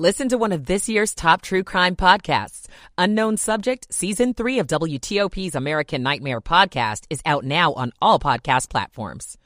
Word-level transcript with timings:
Listen 0.00 0.30
to 0.30 0.38
one 0.38 0.52
of 0.52 0.64
this 0.64 0.88
year's 0.88 1.14
top 1.14 1.42
true 1.42 1.62
crime 1.62 1.94
podcasts. 1.94 2.68
Unknown 2.96 3.36
Subject, 3.36 3.86
Season 3.92 4.32
3 4.32 4.60
of 4.60 4.66
WTOP's 4.66 5.54
American 5.54 6.02
Nightmare 6.02 6.40
podcast 6.40 7.04
is 7.10 7.20
out 7.26 7.44
now 7.44 7.74
on 7.74 7.92
all 8.00 8.18
podcast 8.18 8.70
platforms. 8.70 9.36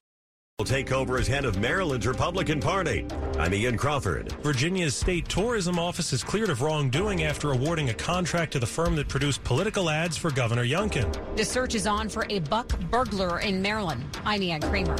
Will 0.61 0.64
take 0.64 0.93
over 0.93 1.19
as 1.19 1.27
head 1.27 1.45
of 1.45 1.59
Maryland's 1.59 2.06
Republican 2.06 2.61
Party. 2.61 3.04
I'm 3.37 3.53
Ian 3.53 3.77
Crawford. 3.77 4.30
Virginia's 4.45 4.95
state 4.95 5.29
tourism 5.29 5.77
office 5.77 6.12
is 6.12 6.22
cleared 6.22 6.51
of 6.51 6.62
wrongdoing 6.62 7.25
after 7.25 7.50
awarding 7.50 7.91
a 7.91 7.95
contract 7.95 8.52
to 8.52 8.61
the 8.61 8.64
firm 8.64 8.95
that 8.95 9.09
produced 9.09 9.43
political 9.43 9.91
ads 9.91 10.16
for 10.16 10.30
Governor 10.30 10.64
Youngkin. 10.64 11.36
The 11.36 11.45
search 11.45 11.75
is 11.75 11.89
on 11.89 12.09
for 12.09 12.27
a 12.30 12.39
buck 12.39 12.79
burglar 12.93 13.41
in 13.41 13.61
Maryland. 13.61 14.05
I'm 14.25 14.41
Ian 14.41 14.61
Kramer. 14.61 14.98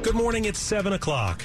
Good 0.00 0.14
morning. 0.14 0.46
It's 0.46 0.60
7 0.60 0.94
o'clock. 0.94 1.44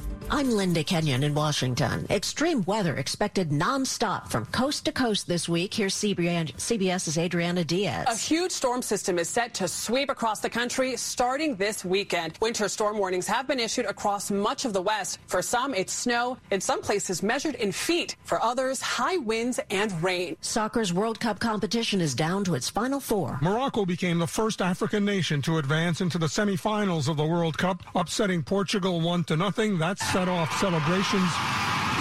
I'm 0.33 0.49
Linda 0.49 0.81
Kenyon 0.81 1.23
in 1.23 1.33
Washington. 1.33 2.07
Extreme 2.09 2.63
weather 2.63 2.95
expected 2.95 3.49
nonstop 3.49 4.29
from 4.29 4.45
coast 4.45 4.85
to 4.85 4.93
coast 4.93 5.27
this 5.27 5.49
week. 5.49 5.73
Here's 5.73 5.93
CBS's 5.93 7.17
Adriana 7.17 7.65
Diaz. 7.65 8.07
A 8.07 8.15
huge 8.15 8.53
storm 8.53 8.81
system 8.81 9.19
is 9.19 9.27
set 9.27 9.53
to 9.55 9.67
sweep 9.67 10.09
across 10.09 10.39
the 10.39 10.49
country 10.49 10.95
starting 10.95 11.57
this 11.57 11.83
weekend. 11.83 12.37
Winter 12.41 12.69
storm 12.69 12.97
warnings 12.97 13.27
have 13.27 13.45
been 13.45 13.59
issued 13.59 13.85
across 13.85 14.31
much 14.31 14.63
of 14.63 14.71
the 14.71 14.81
West. 14.81 15.19
For 15.27 15.41
some, 15.41 15.73
it's 15.73 15.91
snow. 15.91 16.37
In 16.49 16.61
some 16.61 16.81
places, 16.81 17.21
measured 17.21 17.55
in 17.55 17.73
feet. 17.73 18.15
For 18.23 18.41
others, 18.41 18.79
high 18.79 19.17
winds 19.17 19.59
and 19.69 20.01
rain. 20.01 20.37
Soccer's 20.39 20.93
World 20.93 21.19
Cup 21.19 21.41
competition 21.41 21.99
is 21.99 22.15
down 22.15 22.45
to 22.45 22.55
its 22.55 22.69
final 22.69 23.01
four. 23.01 23.37
Morocco 23.41 23.85
became 23.85 24.17
the 24.17 24.27
first 24.27 24.61
African 24.61 25.03
nation 25.03 25.41
to 25.41 25.57
advance 25.57 25.99
into 25.99 26.17
the 26.17 26.27
semifinals 26.27 27.09
of 27.09 27.17
the 27.17 27.25
World 27.25 27.57
Cup, 27.57 27.83
upsetting 27.95 28.43
Portugal 28.43 29.01
1 29.01 29.25
to 29.25 29.35
nothing. 29.35 29.77
That's 29.77 30.01
set 30.21 30.29
off 30.29 30.55
celebrations 30.59 31.31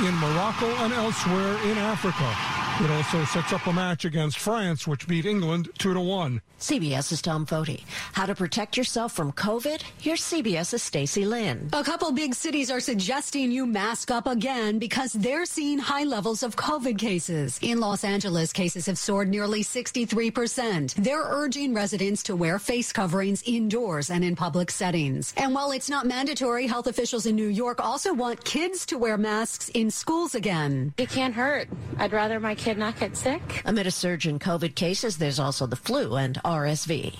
in 0.06 0.14
Morocco 0.16 0.66
and 0.84 0.92
elsewhere 0.92 1.56
in 1.64 1.78
Africa. 1.78 2.59
It 2.82 2.90
also 2.90 3.22
sets 3.26 3.52
up 3.52 3.66
a 3.66 3.74
match 3.74 4.06
against 4.06 4.38
France, 4.38 4.86
which 4.86 5.06
beat 5.06 5.26
England 5.26 5.68
2 5.78 5.92
to 5.92 6.00
1. 6.00 6.40
CBS's 6.58 7.20
Tom 7.20 7.44
Foty. 7.44 7.82
How 8.12 8.24
to 8.24 8.34
protect 8.34 8.76
yourself 8.76 9.12
from 9.12 9.32
COVID? 9.32 9.82
Here's 10.00 10.22
CBS's 10.22 10.82
Stacy 10.82 11.26
Lynn. 11.26 11.68
A 11.74 11.84
couple 11.84 12.10
big 12.12 12.34
cities 12.34 12.70
are 12.70 12.80
suggesting 12.80 13.50
you 13.50 13.66
mask 13.66 14.10
up 14.10 14.26
again 14.26 14.78
because 14.78 15.12
they're 15.12 15.44
seeing 15.46 15.78
high 15.78 16.04
levels 16.04 16.42
of 16.42 16.56
COVID 16.56 16.98
cases. 16.98 17.58
In 17.62 17.80
Los 17.80 18.02
Angeles, 18.02 18.52
cases 18.52 18.86
have 18.86 18.98
soared 18.98 19.28
nearly 19.28 19.62
63%. 19.62 20.94
They're 20.94 21.24
urging 21.24 21.74
residents 21.74 22.22
to 22.24 22.36
wear 22.36 22.58
face 22.58 22.92
coverings 22.92 23.42
indoors 23.46 24.10
and 24.10 24.24
in 24.24 24.36
public 24.36 24.70
settings. 24.70 25.34
And 25.36 25.54
while 25.54 25.72
it's 25.72 25.90
not 25.90 26.06
mandatory, 26.06 26.66
health 26.66 26.86
officials 26.86 27.26
in 27.26 27.36
New 27.36 27.48
York 27.48 27.80
also 27.82 28.14
want 28.14 28.44
kids 28.44 28.84
to 28.86 28.98
wear 28.98 29.18
masks 29.18 29.70
in 29.70 29.90
schools 29.90 30.34
again. 30.34 30.94
It 30.98 31.10
can't 31.10 31.34
hurt. 31.34 31.68
I'd 31.98 32.12
rather 32.12 32.40
my 32.40 32.54
not 32.78 32.98
get 32.98 33.16
sick. 33.16 33.62
Amid 33.64 33.86
a 33.86 33.90
surge 33.90 34.26
in 34.26 34.38
COVID 34.38 34.74
cases, 34.74 35.18
there's 35.18 35.38
also 35.38 35.66
the 35.66 35.76
flu 35.76 36.16
and 36.16 36.36
RSV. 36.44 37.16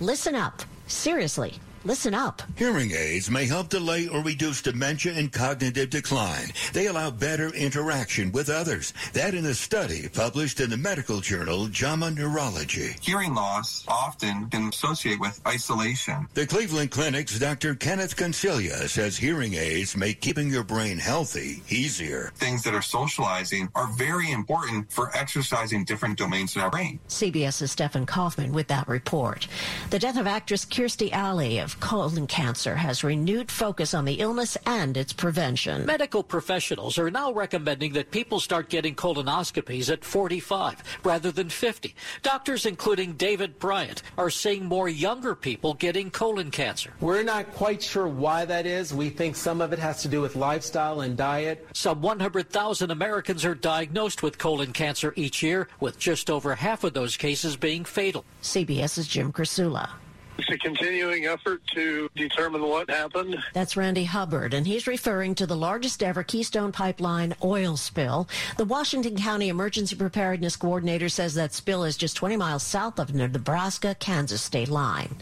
Listen 0.00 0.34
up. 0.34 0.62
Seriously, 0.86 1.54
Listen 1.82 2.12
up. 2.12 2.42
Hearing 2.56 2.90
aids 2.90 3.30
may 3.30 3.46
help 3.46 3.70
delay 3.70 4.06
or 4.06 4.20
reduce 4.22 4.60
dementia 4.60 5.14
and 5.14 5.32
cognitive 5.32 5.88
decline. 5.88 6.48
They 6.74 6.88
allow 6.88 7.10
better 7.10 7.48
interaction 7.54 8.32
with 8.32 8.50
others. 8.50 8.92
That 9.14 9.34
in 9.34 9.46
a 9.46 9.54
study 9.54 10.06
published 10.12 10.60
in 10.60 10.68
the 10.68 10.76
medical 10.76 11.20
journal 11.20 11.68
JAMA 11.68 12.10
Neurology. 12.10 12.96
Hearing 13.00 13.34
loss 13.34 13.86
often 13.88 14.50
can 14.50 14.68
associate 14.68 15.18
with 15.20 15.40
isolation. 15.48 16.28
The 16.34 16.46
Cleveland 16.46 16.90
Clinic's 16.90 17.38
Dr. 17.38 17.74
Kenneth 17.74 18.14
Concilia 18.14 18.86
says 18.86 19.16
hearing 19.16 19.54
aids 19.54 19.96
make 19.96 20.20
keeping 20.20 20.50
your 20.50 20.64
brain 20.64 20.98
healthy 20.98 21.62
easier. 21.70 22.30
Things 22.34 22.62
that 22.64 22.74
are 22.74 22.82
socializing 22.82 23.70
are 23.74 23.86
very 23.92 24.30
important 24.32 24.92
for 24.92 25.16
exercising 25.16 25.84
different 25.84 26.18
domains 26.18 26.56
in 26.56 26.60
our 26.60 26.70
brain. 26.70 27.00
CBS's 27.08 27.72
Stephen 27.72 28.04
Kaufman 28.04 28.52
with 28.52 28.68
that 28.68 28.86
report. 28.86 29.48
The 29.88 29.98
death 29.98 30.18
of 30.18 30.26
actress 30.26 30.66
Kirstie 30.66 31.12
Alley 31.12 31.58
of 31.70 31.78
colon 31.78 32.26
cancer 32.26 32.74
has 32.74 33.04
renewed 33.04 33.48
focus 33.48 33.94
on 33.94 34.04
the 34.04 34.14
illness 34.14 34.56
and 34.66 34.96
its 34.96 35.12
prevention. 35.12 35.86
Medical 35.86 36.22
professionals 36.22 36.98
are 36.98 37.12
now 37.12 37.32
recommending 37.32 37.92
that 37.92 38.10
people 38.10 38.40
start 38.40 38.68
getting 38.68 38.96
colonoscopies 38.96 39.88
at 39.88 40.04
45 40.04 40.82
rather 41.04 41.30
than 41.30 41.48
50. 41.48 41.94
Doctors, 42.22 42.66
including 42.66 43.12
David 43.12 43.60
Bryant, 43.60 44.02
are 44.18 44.30
seeing 44.30 44.64
more 44.64 44.88
younger 44.88 45.36
people 45.36 45.74
getting 45.74 46.10
colon 46.10 46.50
cancer. 46.50 46.92
We're 47.00 47.22
not 47.22 47.52
quite 47.54 47.82
sure 47.82 48.08
why 48.08 48.44
that 48.46 48.66
is. 48.66 48.92
We 48.92 49.08
think 49.08 49.36
some 49.36 49.60
of 49.60 49.72
it 49.72 49.78
has 49.78 50.02
to 50.02 50.08
do 50.08 50.20
with 50.20 50.34
lifestyle 50.34 51.02
and 51.02 51.16
diet. 51.16 51.68
Some 51.72 52.02
100,000 52.02 52.90
Americans 52.90 53.44
are 53.44 53.54
diagnosed 53.54 54.24
with 54.24 54.38
colon 54.38 54.72
cancer 54.72 55.12
each 55.14 55.40
year, 55.40 55.68
with 55.78 56.00
just 56.00 56.30
over 56.30 56.56
half 56.56 56.82
of 56.82 56.94
those 56.94 57.16
cases 57.16 57.56
being 57.56 57.84
fatal. 57.84 58.24
CBS's 58.42 59.06
Jim 59.06 59.32
Krasula. 59.32 59.90
It's 60.40 60.48
a 60.48 60.56
continuing 60.56 61.26
effort 61.26 61.60
to 61.74 62.08
determine 62.16 62.62
what 62.62 62.88
happened. 62.88 63.36
That's 63.52 63.76
Randy 63.76 64.04
Hubbard, 64.04 64.54
and 64.54 64.66
he's 64.66 64.86
referring 64.86 65.34
to 65.34 65.46
the 65.46 65.54
largest 65.54 66.02
ever 66.02 66.22
Keystone 66.22 66.72
Pipeline 66.72 67.34
oil 67.44 67.76
spill. 67.76 68.26
The 68.56 68.64
Washington 68.64 69.16
County 69.16 69.50
Emergency 69.50 69.96
Preparedness 69.96 70.56
Coordinator 70.56 71.10
says 71.10 71.34
that 71.34 71.52
spill 71.52 71.84
is 71.84 71.98
just 71.98 72.16
20 72.16 72.38
miles 72.38 72.62
south 72.62 72.98
of 72.98 73.12
the 73.12 73.28
Nebraska 73.28 73.94
Kansas 74.00 74.40
state 74.40 74.70
line. 74.70 75.14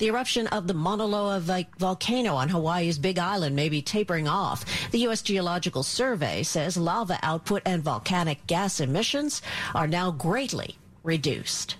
The 0.00 0.08
eruption 0.08 0.46
of 0.48 0.66
the 0.66 0.74
Mauna 0.74 1.06
Loa 1.06 1.40
volcano 1.78 2.34
on 2.34 2.50
Hawaii's 2.50 2.98
Big 2.98 3.18
Island 3.18 3.56
may 3.56 3.70
be 3.70 3.80
tapering 3.80 4.28
off. 4.28 4.66
The 4.90 4.98
U.S. 4.98 5.22
Geological 5.22 5.82
Survey 5.82 6.42
says 6.42 6.76
lava 6.76 7.18
output 7.22 7.62
and 7.64 7.82
volcanic 7.82 8.46
gas 8.46 8.80
emissions 8.80 9.40
are 9.74 9.88
now 9.88 10.10
greatly 10.10 10.76
reduced. 11.04 11.76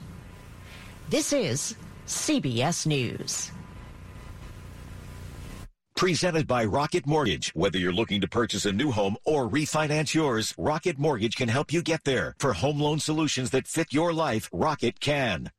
This 1.11 1.35
is 1.35 1.77
CBS 2.09 2.87
News. 2.87 3.53
Presented 5.95 6.47
by 6.47 6.65
Rocket 6.65 7.07
Mortgage. 7.07 7.53
Whether 7.55 7.79
you're 7.79 7.93
looking 7.93 8.23
to 8.23 8.29
purchase 8.29 8.65
a 8.65 8.73
new 8.73 8.91
home 8.91 9.19
or 9.27 9.47
refinance 9.47 10.15
yours, 10.15 10.55
Rocket 10.57 10.99
Mortgage 10.99 11.37
can 11.37 11.51
help 11.51 11.71
you 11.71 11.83
get 11.83 12.05
there. 12.05 12.35
For 12.39 12.55
home 12.55 12.81
loan 12.81 12.99
solutions 12.99 13.51
that 13.51 13.69
fit 13.69 13.93
your 13.93 14.15
life, 14.15 14.49
Rocket 14.55 15.01
can. 15.01 15.51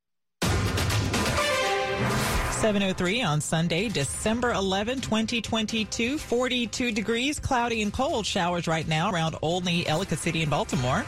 703 0.42 3.22
on 3.22 3.42
Sunday, 3.42 3.88
December 3.88 4.54
11, 4.54 5.02
2022. 5.02 6.18
42 6.18 6.92
degrees, 6.92 7.40
cloudy 7.40 7.84
and 7.84 7.94
cold. 7.94 8.26
Showers 8.26 8.68
right 8.68 8.88
now 8.88 9.12
around 9.12 9.36
Olney, 9.44 9.86
Ellicott 9.86 10.18
City, 10.18 10.42
and 10.42 10.50
Baltimore. 10.50 11.06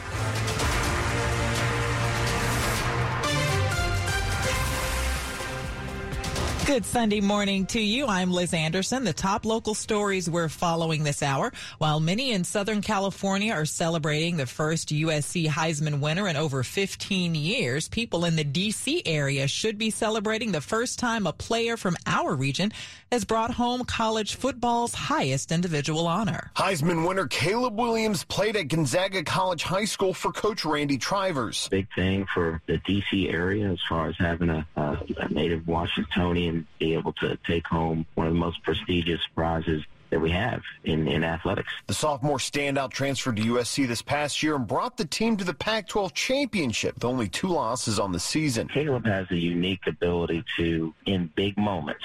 Good 6.64 6.84
Sunday 6.84 7.20
morning 7.20 7.66
to 7.66 7.80
you. 7.80 8.06
I'm 8.06 8.30
Liz 8.30 8.54
Anderson. 8.54 9.02
The 9.02 9.12
top 9.12 9.44
local 9.44 9.74
stories 9.74 10.30
we're 10.30 10.48
following 10.48 11.02
this 11.02 11.20
hour. 11.20 11.52
While 11.78 11.98
many 11.98 12.30
in 12.30 12.44
Southern 12.44 12.82
California 12.82 13.52
are 13.52 13.64
celebrating 13.64 14.36
the 14.36 14.46
first 14.46 14.90
USC 14.90 15.48
Heisman 15.48 15.98
winner 15.98 16.28
in 16.28 16.36
over 16.36 16.62
15 16.62 17.34
years, 17.34 17.88
people 17.88 18.24
in 18.24 18.36
the 18.36 18.44
D.C. 18.44 19.02
area 19.04 19.48
should 19.48 19.76
be 19.76 19.90
celebrating 19.90 20.52
the 20.52 20.60
first 20.60 21.00
time 21.00 21.26
a 21.26 21.32
player 21.32 21.76
from 21.76 21.96
our 22.06 22.32
region 22.32 22.72
has 23.10 23.24
brought 23.24 23.50
home 23.50 23.84
college 23.84 24.36
football's 24.36 24.94
highest 24.94 25.50
individual 25.50 26.06
honor. 26.06 26.52
Heisman 26.56 27.06
winner 27.06 27.26
Caleb 27.26 27.76
Williams 27.76 28.22
played 28.24 28.54
at 28.56 28.68
Gonzaga 28.68 29.24
College 29.24 29.64
High 29.64 29.84
School 29.84 30.14
for 30.14 30.30
coach 30.32 30.64
Randy 30.64 30.96
Trivers. 30.96 31.68
Big 31.68 31.88
thing 31.94 32.24
for 32.32 32.62
the 32.66 32.78
D.C. 32.78 33.28
area 33.28 33.68
as 33.68 33.80
far 33.88 34.08
as 34.08 34.16
having 34.16 34.48
a, 34.48 34.66
a, 34.76 34.98
a 35.18 35.28
native 35.28 35.66
Washingtonian 35.66 36.51
be 36.78 36.94
able 36.94 37.12
to 37.14 37.36
take 37.46 37.66
home 37.66 38.06
one 38.14 38.26
of 38.26 38.32
the 38.32 38.38
most 38.38 38.62
prestigious 38.62 39.20
prizes 39.34 39.84
that 40.12 40.20
we 40.20 40.30
have 40.30 40.62
in, 40.84 41.08
in 41.08 41.24
athletics. 41.24 41.72
The 41.86 41.94
sophomore 41.94 42.36
standout 42.36 42.90
transferred 42.90 43.36
to 43.36 43.42
USC 43.42 43.88
this 43.88 44.02
past 44.02 44.42
year 44.42 44.56
and 44.56 44.66
brought 44.66 44.98
the 44.98 45.06
team 45.06 45.38
to 45.38 45.44
the 45.44 45.54
Pac-12 45.54 46.12
championship 46.12 46.96
with 46.96 47.04
only 47.04 47.28
two 47.28 47.48
losses 47.48 47.98
on 47.98 48.12
the 48.12 48.20
season. 48.20 48.68
Caleb 48.68 49.06
has 49.06 49.30
a 49.30 49.36
unique 49.36 49.86
ability 49.86 50.44
to, 50.58 50.92
in 51.06 51.30
big 51.34 51.56
moments 51.56 52.04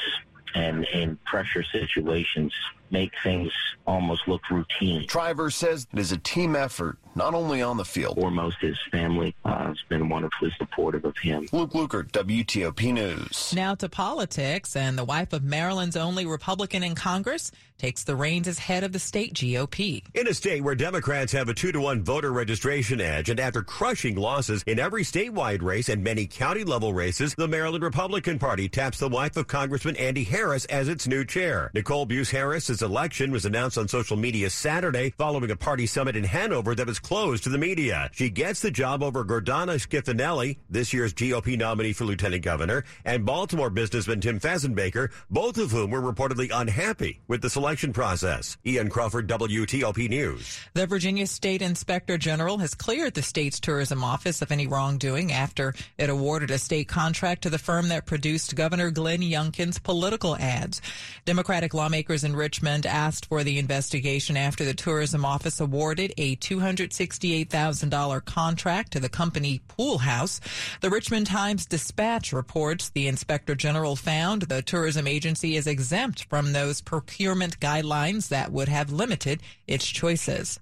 and 0.56 0.86
in 0.86 1.18
pressure 1.26 1.64
situations, 1.64 2.54
make 2.92 3.12
things 3.24 3.52
almost 3.86 4.28
look 4.28 4.50
routine. 4.50 5.08
Triver 5.08 5.50
says 5.50 5.88
it 5.94 6.00
is 6.00 6.12
a 6.12 6.18
team 6.18 6.56
effort, 6.56 6.98
not 7.16 7.34
only 7.34 7.62
on 7.62 7.78
the 7.78 7.86
field. 7.86 8.16
Foremost, 8.16 8.58
his 8.60 8.78
family 8.92 9.36
uh, 9.46 9.68
has 9.68 9.82
been 9.90 10.10
wonderfully 10.10 10.54
supportive 10.58 11.06
of 11.06 11.18
him. 11.18 11.48
Luke 11.52 11.72
Lukert, 11.72 12.12
WTOP 12.12 12.94
News. 12.94 13.54
Now 13.56 13.76
to 13.76 13.90
politics, 13.90 14.76
and 14.76 14.98
the 14.98 15.06
wife 15.06 15.34
of 15.34 15.44
Maryland's 15.44 15.96
only 15.96 16.26
Republican 16.26 16.84
in 16.84 16.96
Congress 16.96 17.52
takes 17.78 18.04
the 18.04 18.16
reins 18.16 18.48
as 18.48 18.58
head 18.58 18.84
of 18.84 18.92
the 18.92 19.00
state 19.00 19.34
GOP. 19.34 20.04
In 20.16 20.28
a 20.28 20.34
state 20.34 20.64
where 20.64 20.76
Democrats 20.76 21.32
have 21.34 21.48
a 21.48 21.54
two 21.54 21.72
to 21.72 21.80
one 21.80 22.04
voter 22.04 22.32
registration 22.32 23.00
edge, 23.00 23.30
and 23.30 23.40
after 23.40 23.62
crushing 23.62 24.16
losses 24.16 24.64
in 24.66 24.80
every 24.80 25.04
statewide 25.04 25.62
race 25.62 25.88
and 25.88 26.04
many 26.04 26.26
county 26.26 26.64
level 26.64 26.94
races, 26.94 27.36
the 27.36 27.48
Maryland 27.48 27.84
Republican 27.84 28.40
Party 28.40 28.68
taps 28.68 28.98
the 28.98 29.08
wife 29.08 29.38
of 29.38 29.48
Congressman 29.48 29.96
Andy 29.98 30.24
Harris 30.24 30.66
as 30.66 30.88
its 30.88 31.08
new 31.08 31.24
chair. 31.24 31.70
Nicole 31.74 32.08
Beus 32.08 32.32
Harris's 32.32 32.82
election 32.82 33.32
was 33.32 33.46
announced 33.46 33.78
on 33.78 33.88
social 33.88 34.18
media 34.18 34.50
Saturday 34.50 35.12
following 35.18 35.52
a 35.52 35.56
party 35.56 35.86
summit 35.86 36.16
in 36.16 36.24
Hanover 36.24 36.74
that 36.74 36.88
was 36.88 37.00
closed 37.00 37.44
to 37.44 37.50
the 37.50 37.58
media. 37.58 38.10
She 38.14 38.30
gets 38.30 38.60
the 38.62 38.72
job 38.72 39.04
over 39.04 39.24
Gordana 39.24 39.76
Schifanelli, 39.78 40.58
this 40.70 40.94
year's 40.94 41.14
GOP 41.14 41.58
nominee 41.58 41.94
for 41.94 42.06
lieutenant 42.06 42.44
governor, 42.44 42.86
and 43.06 43.26
Baltimore 43.26 43.70
businessman 43.70 44.22
Tim 44.22 44.40
Fazenbaker, 44.40 45.12
both 45.30 45.58
of 45.58 45.72
whom 45.72 45.92
were 45.92 46.02
reportedly 46.02 46.50
unhappy 46.52 47.22
with 47.28 47.42
the 47.42 47.50
selection 47.50 47.67
process. 47.76 48.58
Ian 48.66 48.90
Crawford, 48.90 49.28
WTOP 49.28 50.10
News. 50.10 50.58
The 50.74 50.88
Virginia 50.88 51.28
State 51.28 51.62
Inspector 51.62 52.18
General 52.18 52.60
has 52.60 52.74
cleared 52.74 53.14
the 53.14 53.22
state's 53.22 53.60
tourism 53.60 54.06
office 54.06 54.42
of 54.42 54.54
any 54.54 54.68
wrongdoing 54.68 55.34
after 55.34 55.74
it 55.98 56.10
awarded 56.10 56.50
a 56.50 56.60
state 56.60 56.88
contract 56.88 57.42
to 57.42 57.50
the 57.50 57.58
firm 57.58 57.90
that 57.90 58.06
produced 58.06 58.56
Governor 58.56 58.90
Glenn 58.90 59.20
Youngkin's 59.20 59.80
political 59.80 60.38
ads. 60.38 60.82
Democratic 61.26 61.74
lawmakers 61.74 62.24
in 62.24 62.38
Richmond 62.38 62.86
asked 62.86 63.26
for 63.26 63.44
the 63.44 63.60
investigation 63.60 64.38
after 64.38 64.64
the 64.64 64.74
tourism 64.74 65.26
office 65.26 65.60
awarded 65.60 66.14
a 66.18 66.38
$268,000 66.38 68.24
contract 68.24 68.94
to 68.94 69.02
the 69.02 69.10
company 69.10 69.60
Pool 69.68 69.98
House. 69.98 70.40
The 70.80 70.90
Richmond 70.90 71.28
Times 71.28 71.66
Dispatch 71.66 72.32
reports 72.32 72.90
the 72.90 73.08
inspector 73.08 73.56
general 73.56 73.98
found 73.98 74.44
the 74.44 74.62
tourism 74.62 75.06
agency 75.06 75.58
is 75.58 75.68
exempt 75.68 76.24
from 76.30 76.54
those 76.54 76.80
procurement 76.80 77.57
guidelines 77.60 78.30
that 78.30 78.52
would 78.52 78.68
have 78.70 78.92
limited 78.92 79.42
its 79.68 79.86
choices. 79.86 80.60